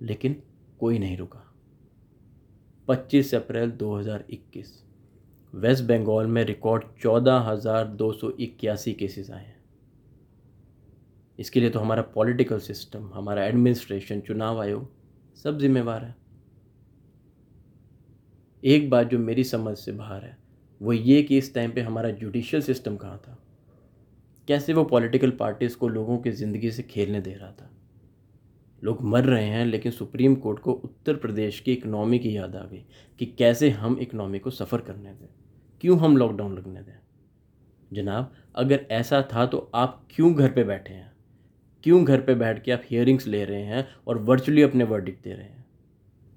लेकिन 0.00 0.42
कोई 0.80 0.98
नहीं 0.98 1.16
रुका। 1.16 1.44
25 2.88 3.34
अप्रैल 3.34 3.70
2021 3.70 4.68
वेस्ट 5.52 5.84
बंगाल 5.84 6.26
में 6.26 6.42
रिकॉर्ड 6.44 6.84
चौदह 7.02 7.38
हज़ार 7.38 7.86
दो 7.86 8.12
सौ 8.12 8.30
इक्यासी 8.30 8.92
केसेस 8.92 9.30
आए 9.30 9.44
हैं। 9.44 9.56
इसके 11.38 11.60
लिए 11.60 11.70
तो 11.70 11.80
हमारा 11.80 12.02
पॉलिटिकल 12.02 12.58
सिस्टम, 12.58 13.10
हमारा 13.14 13.44
एडमिनिस्ट्रेशन, 13.44 14.20
चुनाव 14.20 14.60
आयोग 14.60 14.88
सब 15.36 15.58
जिम्मेवार 15.58 16.04
है। 16.04 16.16
एक 18.62 18.90
बात 18.90 19.06
जो 19.06 19.18
मेरी 19.18 19.44
समझ 19.44 19.76
से 19.78 19.92
बाहर 19.92 20.24
है, 20.24 20.36
वो 20.80 20.92
ये 20.92 21.22
कि 21.22 21.38
इस 21.38 21.54
टाइम 21.54 21.70
पे 21.70 21.80
हमारा 21.80 22.10
जुडिशियल 22.10 22.62
सिस्टम 22.62 22.96
कहाँ 22.96 23.18
था? 23.18 23.38
कैसे 24.48 24.72
वो 24.72 24.84
पॉलिटिकल 24.84 25.30
पार्टीज़ 25.30 25.76
को 25.76 25.88
लोगों 25.88 26.18
की 26.18 26.30
ज़िंदगी 26.30 26.70
से 26.70 26.82
खेलने 26.82 27.20
दे 27.20 27.34
रहा 27.34 27.52
था? 27.52 27.70
लोग 28.84 29.02
मर 29.02 29.24
रहे 29.24 29.44
हैं, 29.44 29.64
लेकिन 29.66 29.92
सुप्रीम 29.92 30.34
कोर्ट 30.34 30.58
को 30.58 30.72
उत्तर 30.72 31.16
प्रदेश 31.16 31.60
की 31.60 31.72
इकनॉमी 31.72 32.18
की 32.18 32.36
याद 32.36 32.56
आ 32.56 32.64
गई 32.64 32.84
कि 33.18 33.26
कैसे 33.26 33.70
हम 33.70 33.98
इकनॉमी 34.00 34.38
को 34.38 34.50
सफ़र 34.50 34.80
करने 34.80 35.10
दें। 35.10 35.28
क्यों 35.80 35.98
हम 35.98 36.16
लॉकडाउन 36.16 36.56
लगने 36.56 36.80
दें? 36.80 36.98
जनाब, 37.92 38.32
अगर 38.54 38.86
ऐसा 38.90 39.22
था 39.34 39.46
तो 39.46 39.70
आप 39.74 40.08
क्यों 40.10 40.34
घर 40.34 40.52
पे 40.52 40.64
बैठे 40.64 40.94
हैं? 40.94 41.12
क्यों 41.82 42.04
घर 42.04 42.20
पे 42.20 42.34
बैठ 42.34 42.62
के 42.62 42.72
आप 42.72 42.82
हियरिंग्स 42.84 43.26
ले 43.26 43.44
रहे 43.44 43.62
हैं 43.62 43.86
और 44.06 44.18
वर्चुअली 44.18 44.62
अपने 44.62 44.84
वर्डिक 44.84 45.20
दे 45.24 45.32
रहे 45.32 45.44
हैं? 45.44 45.64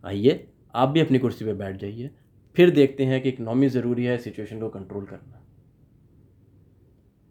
आइए, 0.06 0.48
आप 0.76 0.90
भी 0.90 1.00
अपनी 1.00 1.20
कुर्सी 1.20 1.46
पे 1.46 1.54
बैठ 1.54 1.78
जाइए, 1.78 2.12
फिर 2.56 2.70
देखते 2.70 3.06
हैं 3.06 3.22
कि 3.22 3.30
इकनॉमी 3.30 3.70
ज़रूरी 3.70 4.06
है 4.06 4.18
सिचुएशन 4.18 4.60
को 4.60 4.70
कंट्रोल 4.70 5.06
करना। 5.06 5.42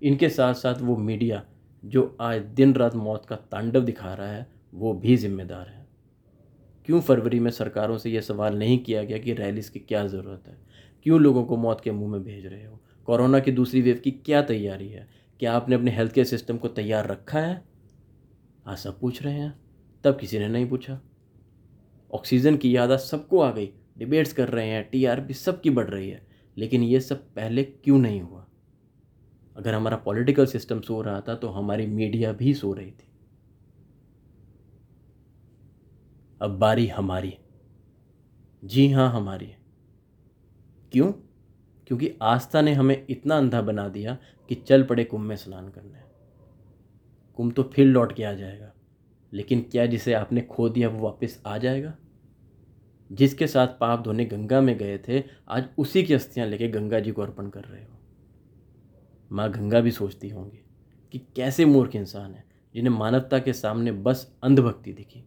इनके 0.02 0.28
साथ 0.28 0.54
साथ 0.54 0.80
वो 0.80 0.96
मीडिया 0.96 1.44
जो 1.84 2.16
आज 2.20 2.42
दिन 2.42 2.74
रात 2.74 2.94
मौत 2.94 3.26
का 3.26 3.36
तांडव 3.36 3.80
दिखा 3.80 4.14
रहा 4.14 4.28
है 4.28 4.59
वो 4.74 4.94
भी 4.94 5.16
जिम्मेदार 5.16 5.68
है। 5.68 5.86
क्यों 6.86 7.00
फरवरी 7.00 7.40
में 7.40 7.50
सरकारों 7.50 7.98
से 7.98 8.10
यह 8.10 8.20
सवाल 8.20 8.58
नहीं 8.58 8.78
किया 8.78 9.04
गया 9.04 9.18
कि 9.18 9.32
रैलीस 9.32 9.70
की 9.70 9.78
क्या 9.78 10.06
ज़रूरत 10.06 10.44
है? 10.46 10.58
क्यों 11.02 11.20
लोगों 11.20 11.44
को 11.44 11.56
मौत 11.56 11.80
के 11.80 11.90
मुँह 11.90 12.10
में 12.10 12.22
भेज 12.22 12.46
रहे 12.46 12.66
हो? 12.66 12.80
कोरोना 13.04 13.40
की 13.40 13.52
दूसरी 13.52 13.82
वेव 13.82 14.00
की 14.04 14.10
क्या 14.10 14.42
तैयारी 14.42 14.88
है? 14.88 15.08
क्या 15.40 15.52
आपने 15.52 15.74
अपने 15.74 15.90
हेल्थ 15.90 16.12
केयर 16.12 16.26
सिस्टम 16.26 16.56
को 16.56 16.68
तैयार 16.68 17.08
रखा 17.08 17.38
है? 17.38 17.64
आज 18.66 18.78
सब 18.78 19.00
पूछ 19.00 19.22
रहे 19.22 19.34
हैं। 19.34 19.60
तब 20.04 20.18
किसी 20.18 20.38
ने 20.38 20.48
नहीं 20.48 20.68
पूछा। 20.68 21.00
ऑक्सीजन 22.14 22.56
की 22.56 22.76
याद 22.76 22.90
आज 22.90 22.98
सबको 22.98 23.40
आ 23.40 23.52
गई। 23.52 23.72
डिबेट्स 23.98 24.32
कर 24.32 24.48
रहे 24.48 24.66
हैं। 24.66 24.90
टीआरपी 24.90 25.34
सबकी 25.34 25.70
बढ़ 25.70 25.88
रही 25.88 26.10
है। 26.10 26.26
लेकिन 26.58 26.82
ये 26.82 27.00
सब 27.00 27.34
पहले 27.34 27.64
क्यों 27.64 27.98
नहीं 27.98 28.20
हुआ? 28.20 28.46
अगर 29.56 29.74
हमारा 29.74 29.96
पॉलिटिकल 29.96 30.46
सिस्टम 30.46 30.80
सो 30.80 31.02
रहा 31.02 31.20
था 31.20 31.34
तो 31.34 31.48
हमारी 31.48 31.86
मीडिया 31.86 32.32
भी 32.32 32.54
सो 32.54 32.72
रही 32.72 32.90
थी। 32.90 33.09
अब 36.40 36.58
बारी 36.58 36.86
हमारी। 36.86 37.38
जी 38.64 38.90
हाँ 38.92 39.10
हमारी। 39.12 39.46
क्यों? 40.92 41.12
क्योंकि 41.86 42.12
आस्था 42.22 42.60
ने 42.60 42.72
हमें 42.72 43.06
इतना 43.10 43.38
अंधा 43.38 43.62
बना 43.62 43.88
दिया 43.88 44.16
कि 44.48 44.54
चल 44.54 44.82
पड़े 44.82 45.04
कुंभ 45.04 45.22
में 45.22 45.36
स्नान 45.36 45.68
करने। 45.68 45.98
कुंभ 47.34 47.52
तो 47.52 47.62
फिर 47.62 47.86
लौट 47.86 48.16
के 48.16 48.24
आ 48.24 48.32
जाएगा, 48.32 48.72
लेकिन 49.32 49.60
क्या 49.60 49.86
जिसे 49.86 50.12
आपने 50.12 50.40
खो 50.40 50.68
दिया 50.68 50.88
वो 50.88 50.98
वापस 50.98 51.42
आ 51.46 51.58
जाएगा? 51.58 51.94
जिसके 53.12 53.46
साथ 53.46 53.66
पाप 53.66 54.02
धोने 54.04 54.24
गंगा 54.24 54.60
में 54.60 54.76
गए 54.78 54.98
थे, 54.98 55.22
आज 55.48 55.68
उसी 55.78 56.02
की 56.02 56.14
अस्थियाँ 56.14 56.46
लेके 56.46 56.68
गंगा 56.68 57.00
जी 57.00 57.12
को 57.12 57.22
अर्पण 57.22 57.48
कर 57.48 57.64
रहे 57.64 57.84
हो। 57.84 57.98
माँ 59.32 59.50
गंगा 59.50 59.80
भी 59.80 59.90
सोचती 59.90 60.28
होंगी 60.28 60.64
कि 61.12 61.18
कैसे 61.36 61.64
मूर्ख 61.64 61.96
इंसान 61.96 62.34
है, 62.34 62.44
जिन्हें 62.74 62.94
मानवता 62.94 63.38
के 63.38 63.52
सामने 63.52 63.92
बस 63.92 64.36
अंधभक्ति 64.42 64.92
दिखी। 64.92 65.24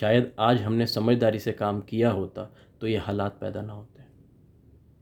शायद 0.00 0.32
आज 0.38 0.62
हमने 0.62 0.86
समझदारी 0.86 1.38
से 1.38 1.52
काम 1.52 1.80
किया 1.80 2.10
होता 2.10 2.54
तो 2.80 2.86
ये 2.86 2.96
हालात 2.96 3.38
पैदा 3.40 3.62
ना 3.62 3.72
होते। 3.72 4.02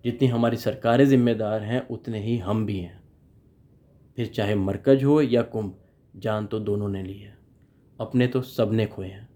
जितनी 0.04 0.28
हमारी 0.28 0.56
सरकारें 0.56 1.08
जिम्मेदार 1.08 1.62
हैं, 1.62 1.88
उतने 1.88 2.20
ही 2.20 2.38
हम 2.38 2.66
भी 2.66 2.78
हैं। 2.78 3.02
फिर 4.16 4.26
चाहे 4.26 4.54
मरकज 4.54 5.04
हो 5.04 5.20
या 5.20 5.42
कुंभ, 5.42 5.78
जान 6.16 6.46
तो 6.46 6.60
दोनों 6.60 6.88
ने 6.88 7.02
ली 7.02 7.18
है। 7.18 7.38
अपने 8.00 8.26
तो 8.26 8.42
सबने 8.42 8.86
खोए 8.86 9.08
हैं। 9.08 9.28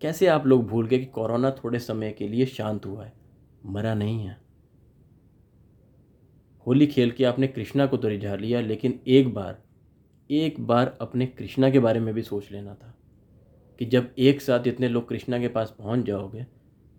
कैसे 0.00 0.26
आप 0.26 0.46
लोग 0.46 0.66
भूल 0.66 0.86
गए 0.86 0.98
कि 0.98 1.06
कोरोना 1.06 1.50
थोड़े 1.50 1.78
समय 1.78 2.12
के 2.12 2.28
लिए 2.28 2.46
शांत 2.46 2.86
हुआ 2.86 3.04
है? 3.04 3.12
मरा 3.66 3.94
नहीं 3.94 4.24
है। 4.24 4.40
होली 6.66 6.86
खेल 6.86 7.10
के 7.10 7.24
आपने 7.24 7.46
कृष्णा 7.46 7.86
को 7.86 7.96
तो 7.96 8.08
रिझा 8.08 8.36
लिया, 8.36 8.60
लेकिन 8.60 9.00
एक 9.06 9.34
बार 9.34 9.62
एक 10.30 10.60
बार 10.60 10.98
अपने 11.00 11.26
कृष्णा 11.26 11.70
के 11.70 11.78
बारे 11.78 12.00
में 12.00 12.14
भी 12.14 12.22
सोच 12.22 12.52
लेना 12.52 12.74
था। 12.74 12.98
कि 13.78 13.84
जब 13.86 14.10
एक 14.20 14.40
साथ 14.40 14.66
इतने 14.66 14.88
लोग 14.88 15.08
कृष्णा 15.08 15.38
के 15.38 15.48
पास 15.48 15.74
पहुँच 15.78 16.04
जाओगे 16.06 16.46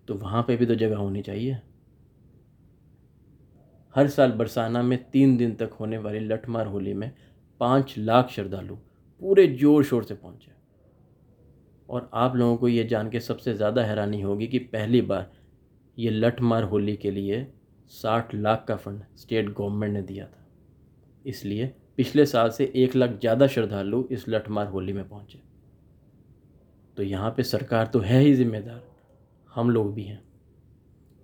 तो 0.08 0.16
वहाँ 0.16 0.44
पे 0.44 0.56
भी 0.58 0.66
तो 0.66 0.76
जगह 0.76 0.98
होनी 0.98 1.22
चाहिए। 1.22 1.58
हर 3.96 4.08
साल 4.10 4.32
बरसाना 4.32 4.82
में 4.84 4.98
तीन 5.12 5.36
दिन 5.38 5.54
तक 5.56 5.74
होने 5.80 5.98
वाली 5.98 6.20
लठमार 6.20 6.68
होली 6.68 6.94
में 6.94 7.12
पाँच 7.62 7.94
लाख 7.98 8.30
श्रद्धालु 8.30 8.76
पूरे 9.22 9.48
ज़ोर 9.50 9.84
शोर 9.84 10.04
से 10.04 10.14
पहुँचे। 10.16 10.52
और 11.90 12.10
आप 12.14 12.36
लोगों 12.36 12.58
को 12.58 12.68
ये 12.68 12.84
जान 12.84 13.10
के 13.10 13.20
सबसे 13.20 13.54
ज़्यादा 13.54 13.84
हैरानी 13.84 14.22
होगी 14.22 14.48
कि 14.48 14.60
पहली 14.60 15.02
बार 15.04 15.32
ये 15.98 16.10
लठमार 16.10 16.64
होली 16.64 16.96
के 16.96 17.12
लिए 17.12 17.46
साठ 17.92 18.34
लाख 18.36 18.66
का 18.68 18.76
फंड 18.76 19.04
स्टेट 19.18 19.50
गवर्नमेंट 19.50 19.94
ने 19.94 20.02
दिया 20.02 20.26
था। 20.26 20.46
इसलिए 21.26 21.74
पिछले 21.98 22.26
साल 22.26 22.50
से 22.50 22.72
एक 22.76 22.96
लाख 22.96 23.10
ज़्यादा 23.12 23.48
श्रद्धालु 23.48 24.04
इस 24.12 24.28
लठमार 24.30 24.68
होली 24.68 24.94
में 24.94 25.08
पहुँचे। 25.10 25.40
तो 26.98 27.04
यहाँ 27.04 27.32
पे 27.32 27.44
सरकार 27.44 27.88
तो 27.88 28.00
है 28.00 28.20
ही 28.20 28.36
जिम्मेदार। 28.36 28.92
हम 29.54 29.70
लोग 29.70 29.94
भी 29.94 30.04
हैं। 30.04 30.24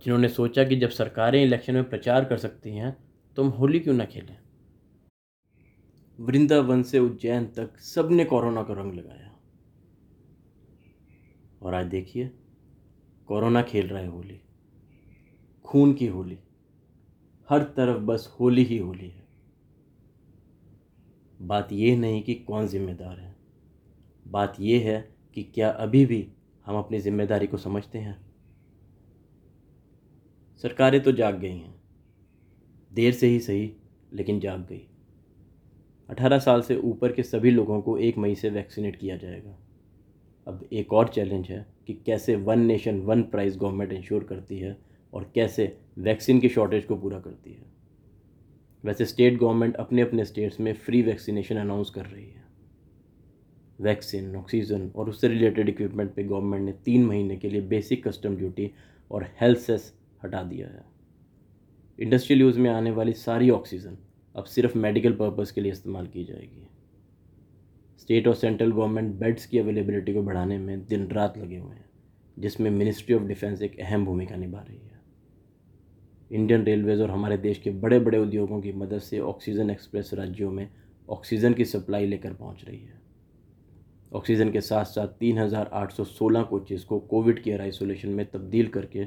जिन्होंने 0.05 0.29
सोचा 0.29 0.63
कि 0.63 0.75
जब 0.75 0.89
सरकारें 0.89 1.43
इलेक्शन 1.43 1.73
में 1.73 1.89
प्रचार 1.89 2.25
कर 2.25 2.38
सकती 2.38 2.69
हैं 2.69 2.97
तो 3.36 3.43
हम 3.43 3.49
होली 3.49 3.79
क्यों 3.79 3.93
ना 3.93 4.05
खेलें? 4.05 4.38
वृंदावन 6.19 6.84
से 6.84 6.99
उज्जैन 6.99 7.45
तक 7.45 7.79
सबने 7.79 8.25
कोरोना 8.25 8.63
का 8.63 8.73
रंग 8.73 8.93
लगाया। 8.93 9.36
और 11.62 11.73
आज 11.73 11.86
देखिए, 11.86 12.32
कोरोना 13.27 13.62
खेल 13.62 13.88
रहा 13.88 13.99
है 13.99 14.08
होली। 14.08 14.41
खून 15.65 15.93
की 15.93 16.08
होली। 16.08 16.39
हर 17.49 17.63
तरफ़ 17.63 17.97
बस 17.97 18.38
होली 18.39 18.63
ही 18.63 18.77
होली 18.77 19.10
है। 19.10 19.27
बात 21.41 21.71
यह 21.71 21.97
नहीं 21.97 22.23
कि 22.23 22.36
कौन 22.36 22.67
जिम्मेदार 22.67 23.19
है। 23.19 23.36
बात 24.27 24.55
यह 24.60 24.89
है 24.89 25.18
कि 25.36 25.44
क्या 25.44 25.70
अभी 25.70 26.06
भी 26.06 26.28
हम 26.65 26.78
अपनी 26.78 27.00
ज़िम्मेदारी 27.00 27.48
को 27.48 27.58
समझते 27.58 28.00
हैं? 28.00 28.26
सरकारें 30.63 31.04
तो 31.04 31.12
जाग 31.12 31.39
गई 31.39 31.58
हैं। 31.58 31.76
देर 32.92 33.13
से 33.13 33.28
ही 33.28 33.39
सही, 33.39 33.74
लेकिन 34.13 34.39
जाग 34.39 34.60
गई। 34.60 34.82
अठारह 36.10 36.39
साल 36.39 36.62
से 36.62 36.76
ऊपर 36.76 37.12
के 37.12 37.24
सभी 37.24 37.52
लोगों 37.52 37.82
को 37.82 37.98
एक 37.98 38.18
मई 38.18 38.36
से 38.36 38.50
वैक्सीनेट 38.50 38.96
किया 38.96 39.18
जाएगा। 39.18 39.58
अब 40.48 40.68
एक 40.74 40.94
और 40.94 41.08
चैलेंज 41.08 41.48
है 41.48 41.65
कि 41.88 41.94
कैसे 42.06 42.36
one 42.36 42.60
nation, 42.60 43.00
one 43.00 43.24
price 43.24 43.58
government 43.58 43.92
ensure 43.92 44.24
करती 44.24 44.60
है 44.60 44.78
और 45.13 45.32
कैसे 45.36 45.78
वैक्सीन 45.98 46.39
की 46.39 46.50
शॉर्टेज 46.50 46.86
को 46.86 46.96
पूरा 46.96 47.20
करती 47.20 47.54
है। 47.54 47.65
वैसे 48.84 49.06
स्टेट 49.06 49.38
गवर्नमेंट 49.38 49.76
अपने 49.76 50.02
अपने 50.02 50.26
स्टेट्स 50.26 50.60
में 50.60 50.74
फ्री 50.74 51.02
वैक्सीनेशन 51.02 51.56
अनाउंस 51.56 51.89
कर 51.89 52.06
रही 52.06 52.26
है। 52.26 52.38
वैक्सीन, 53.80 54.36
ऑक्सीजन 54.36 54.92
और 54.96 55.10
उससे 55.10 55.28
रिलेटेड 55.28 55.70
इक्विपमेंट 55.70 56.13
पे 56.13 56.24
गवर्नमेंट 56.24 56.65
ने 56.65 56.72
तीन 56.86 57.06
महीने 57.06 57.38
के 57.38 57.50
लिए 57.50 57.62
बेसिक 57.62 58.08
कस्टम 58.08 58.36
ड्यूटी 58.36 58.72
और 59.12 59.24
हेल्थ 59.42 59.60
सेस 59.60 59.94
हटा 60.24 60.44
दिया 60.44 60.68
है। 60.68 60.84
इंडस्ट्रियल 62.00 62.42
यूज़ 62.42 62.60
में 62.60 62.70
आने 62.70 62.92
वाली 62.92 63.13
सारी 63.13 63.50
ऑक्सीजन 63.50 63.98
अब 64.36 64.44
सिर्फ़ 64.44 64.78
मेडिकल 64.78 65.13
पर्पज़ 65.13 65.54
के 65.54 65.62
लिए 65.62 65.72
इस्तेमाल 65.72 66.08
की 66.08 66.24
जाएगी। 66.24 66.68
स्टेट 68.00 68.28
और 68.28 68.36
सेंट्रल 68.36 68.72
गवर्नमेंट 68.72 69.15
बेड्स 69.15 69.46
की 69.46 69.60
अवेलेबिलिटी 69.60 70.13
को 70.13 70.22
बढ़ाने 70.22 70.58
में 70.58 70.86
दिन 70.86 71.08
रात 71.08 71.38
लगे 71.38 71.58
हुए 71.58 71.76
हैं, 71.76 71.86
जिसमें 72.39 72.70
मिनिस्ट्री 72.72 73.15
ऑफ़ 73.15 73.24
डिफेंस 73.24 73.62
एक 73.62 73.80
अहम 73.80 74.06
भूमिका 74.06 74.36
निभा 74.36 74.60
रही 74.60 74.78
है। 74.78 75.00
इंडियन 76.32 76.63
रेलवेज़ 76.63 77.02
और 77.02 77.12
हमारे 77.12 77.38
देश 77.38 77.60
के 77.60 77.72
बड़े 77.72 78.00
बड़े 78.00 78.18
उद्योगों 78.18 78.62
की 78.62 78.72
मदद 78.72 79.00
से 79.00 79.20
ऑक्सीजन 79.20 79.70
एक्सप्रेस 79.70 80.12
राज्यों 80.13 80.52
में 80.52 80.70
ऑक्सीजन 81.10 81.54
की 81.54 81.65
सप्लाई 81.65 82.06
लेकर 82.06 82.34
पहुँच 82.34 82.65
रही 82.65 82.80
है। 82.80 82.98
ऑक्सीजन 84.12 84.52
के 84.52 84.62
साथ 84.62 84.86
साथ 84.86 85.08
तीन 85.08 85.38
हज़ार 85.38 85.69
आठ 85.74 85.91
सौ 85.91 86.04
सोलह 86.04 86.43
कोचेज़ 86.43 86.86
को 86.86 87.00
कोविड 87.00 87.43
केयर 87.43 87.62
आइसोलेशन 87.62 88.10
में 88.10 88.26
तब्दील 88.26 88.67
करके 88.67 89.04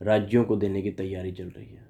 राज्यों 0.00 0.44
को 0.44 0.56
देने 0.56 0.82
की 0.82 0.90
तैयारी 0.90 1.32
चल 1.32 1.48
रही 1.48 1.66
है। 1.66 1.84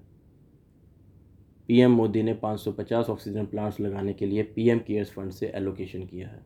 पीएम 1.68 1.90
मोदी 1.90 2.22
ने 2.22 2.34
550 2.34 3.10
ऑक्सीजन 3.10 3.46
प्लांट्स 3.46 3.80
लगाने 3.80 4.12
के 4.12 4.26
लिए 4.26 4.42
पीएम 4.42 4.78
केयर्स 4.78 5.10
फंड 5.10 5.30
से 5.30 5.52
एलोकेशन 5.54 6.06
किया 6.06 6.28
है 6.28 6.44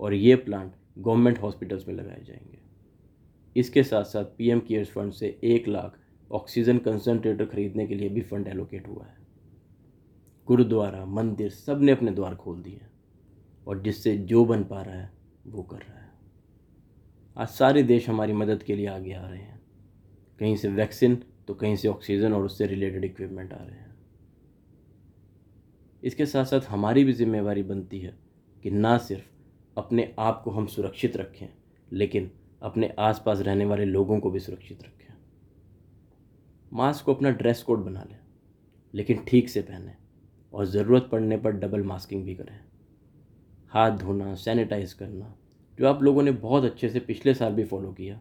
और 0.00 0.14
ये 0.14 0.36
प्लांट 0.36 0.72
गवर्नमेंट 0.98 1.38
हॉस्पिटल्स 1.42 1.88
में 1.88 1.94
लगाए 1.94 2.22
जाएँगे। 2.24 2.58
इसके 3.56 3.82
साथ 3.82 4.04
साथ 4.04 4.24
पीएम 4.24 4.60
केयर्स 4.60 4.90
फंड 4.90 5.12
से 5.12 5.38
एक 5.44 5.68
लाख 5.68 5.98
ऑक्सीजन 6.30 6.78
कंसनट्रेटर 6.78 7.44
खरीदने 7.44 7.86
के 7.86 7.94
लिए 7.94 8.08
भी 8.08 8.20
फंड 8.20 8.48
एलोकेट 8.48 8.88
हुआ 8.88 9.04
है। 9.04 9.16
गुरुद्वारा, 10.48 11.04
मंदिर 11.04 11.50
सबने 11.50 11.92
अपने 11.92 12.10
द्वार 12.10 12.34
खोल 12.34 12.62
दिए 12.62 12.80
और 13.66 13.82
जिससे 13.82 14.16
जो 14.18 14.44
बन 14.44 14.64
पा 14.64 14.82
रहा 14.82 14.94
है 14.94 15.13
वो 15.44 15.62
कर 15.62 15.76
रहा 15.76 15.98
है। 15.98 16.12
आज 17.36 17.48
सारे 17.48 17.82
देश 17.82 18.08
हमारी 18.08 18.32
मदद 18.32 18.62
के 18.62 18.74
लिए 18.74 18.86
आगे 18.86 19.12
आ 19.12 19.26
रहे 19.26 19.38
हैं। 19.38 19.60
कहीं 20.40 20.56
से 20.56 20.68
वैक्सीन 20.68 21.16
तो 21.48 21.54
कहीं 21.54 21.76
से 21.76 21.88
ऑक्सीजन 21.88 22.32
और 22.32 22.44
उससे 22.44 22.66
रिलेटेड 22.66 23.04
इक्विपमेंट 23.04 23.52
आ 23.52 23.56
रहे 23.56 23.76
हैं। 23.76 23.94
इसके 26.02 26.26
साथ 26.26 26.44
साथ 26.44 26.60
हमारी 26.60 27.04
भी 27.04 27.12
जिम्मेवारी 27.12 27.62
बनती 27.62 28.00
है 28.00 28.16
कि 28.64 28.70
ना 28.70 28.96
सिर्फ़ 28.98 29.24
अपने 29.76 30.14
आप 30.18 30.40
को 30.44 30.50
हम 30.50 30.66
सुरक्षित 30.66 31.16
रखें, 31.16 31.48
लेकिन 31.92 32.30
अपने 32.62 32.94
आसपास 32.98 33.38
रहने 33.38 33.64
वाले 33.64 33.84
लोगों 33.84 34.18
को 34.20 34.30
भी 34.30 34.40
सुरक्षित 34.40 34.82
रखें। 34.82 35.14
मास्क 36.72 37.04
को 37.04 37.14
अपना 37.14 37.30
ड्रेस 37.30 37.62
कोड 37.62 37.84
बना 37.84 38.02
लें, 38.02 38.18
लेकिन 38.94 39.24
ठीक 39.28 39.48
से 39.48 39.62
पहने 39.62 39.94
और 40.54 40.64
ज़रूरत 40.66 41.08
पड़ने 41.12 41.36
पर 41.36 41.52
डबल 41.52 41.82
मास्किंग 41.82 42.24
भी 42.24 42.34
करें। 42.34 42.60
हाथ 43.74 43.90
धोना 43.90 44.34
सैनिटाइज 44.34 44.92
करना, 44.92 45.34
जो 45.78 45.86
आप 45.88 46.02
लोगों 46.02 46.22
ने 46.22 46.30
बहुत 46.32 46.64
अच्छे 46.64 46.88
से 46.88 47.00
पिछले 47.00 47.34
साल 47.34 47.52
भी 47.52 47.64
फॉलो 47.64 47.92
किया, 47.92 48.20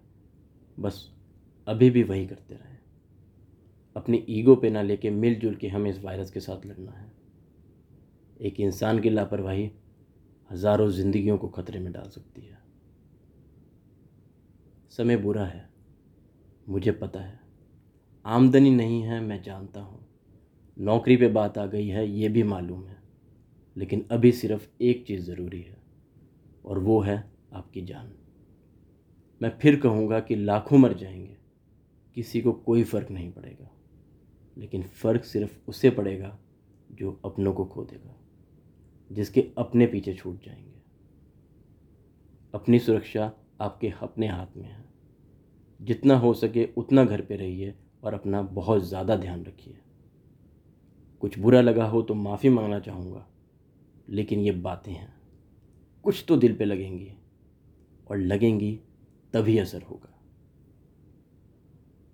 बस 0.77 1.09
अभी 1.67 1.89
भी 1.89 2.03
वही 2.03 2.25
करते 2.27 2.55
रहें। 2.55 2.77
अपनी 3.95 4.25
ईगो 4.29 4.55
पे 4.55 4.69
ना 4.69 4.81
लेके 4.81 5.09
मिलजुल 5.09 5.55
के 5.55 5.67
हमें 5.67 5.89
इस 5.91 6.03
वायरस 6.03 6.31
के 6.31 6.39
साथ 6.39 6.65
लड़ना 6.65 6.91
है। 6.91 7.11
एक 8.39 8.59
इंसान 8.59 8.99
की 8.99 9.09
लापरवाही 9.09 9.71
हज़ारों 10.51 10.89
ज़िंदगियों 10.89 11.37
को 11.37 11.47
खतरे 11.47 11.79
में 11.79 11.91
डाल 11.93 12.09
सकती 12.09 12.41
है। 12.41 12.57
समय 14.89 15.17
बुरा 15.17 15.45
है, 15.45 15.69
मुझे 16.67 16.91
पता 16.91 17.19
है। 17.19 17.39
आमदनी 18.25 18.69
नहीं 18.69 19.01
है, 19.01 19.19
मैं 19.19 19.41
जानता 19.43 19.79
हूँ। 19.79 20.05
नौकरी 20.77 21.17
पे 21.17 21.27
बात 21.27 21.57
आ 21.57 21.65
गई 21.65 21.87
है, 21.87 22.07
ये 22.09 22.29
भी 22.29 22.43
मालूम 22.43 22.85
है। 22.87 23.02
लेकिन 23.75 24.05
अभी 24.11 24.31
सिर्फ़ 24.31 24.67
एक 24.81 25.05
चीज़ 25.07 25.21
ज़रूरी 25.21 25.61
है, 25.61 25.77
और 26.65 26.79
वो 26.79 26.99
है 27.01 27.31
आपकी 27.53 27.81
जान। 27.81 28.11
मैं 29.41 29.49
फिर 29.61 29.79
कहूँगा 29.79 30.19
कि 30.19 30.35
लाखों 30.35 30.77
मर 30.77 30.93
जाएँगे, 30.93 31.37
किसी 32.17 32.41
को 32.41 32.51
कोई 32.53 32.83
फ़र्क 32.83 33.11
नहीं 33.11 33.31
पड़ेगा, 33.31 33.69
लेकिन 34.57 34.83
फ़र्क 34.83 35.23
सिर्फ़ 35.23 35.57
उसे 35.67 35.89
पड़ेगा 35.89 36.37
जो 36.91 37.19
अपनों 37.25 37.53
को 37.53 37.65
खो 37.65 37.83
देगा, 37.83 38.15
जिसके 39.11 39.45
अपने 39.57 39.85
पीछे 39.87 40.13
छूट 40.13 40.45
जाएँगे। 40.45 40.71
अपनी 42.53 42.79
सुरक्षा 42.79 43.31
आपके 43.61 43.93
अपने 44.01 44.27
हाथ 44.27 44.57
में 44.57 44.67
है। 44.67 44.83
जितना 45.79 46.17
हो 46.17 46.33
सके 46.33 46.67
उतना 46.77 47.03
घर 47.05 47.21
पे 47.21 47.35
रहिए 47.35 47.73
और 48.03 48.13
अपना 48.13 48.41
बहुत 48.41 48.83
ज़्यादा 48.83 49.15
ध्यान 49.15 49.43
रखिए। 49.45 49.77
कुछ 51.21 51.37
बुरा 51.39 51.61
लगा 51.61 51.85
हो 51.85 52.01
तो 52.01 52.13
माफ़ी 52.13 52.49
मांगना 52.49 52.79
चाहूँगा 52.79 53.25
लेकिन 54.09 54.39
ये 54.39 54.51
बातें 54.51 54.91
हैं। 54.91 55.13
कुछ 56.03 56.25
तो 56.27 56.37
दिल 56.37 56.55
पे 56.55 56.65
लगेंगी 56.65 57.11
और 58.07 58.17
लगेंगी 58.17 58.79
तभी 59.33 59.57
असर 59.57 59.81
होगा। 59.81 60.12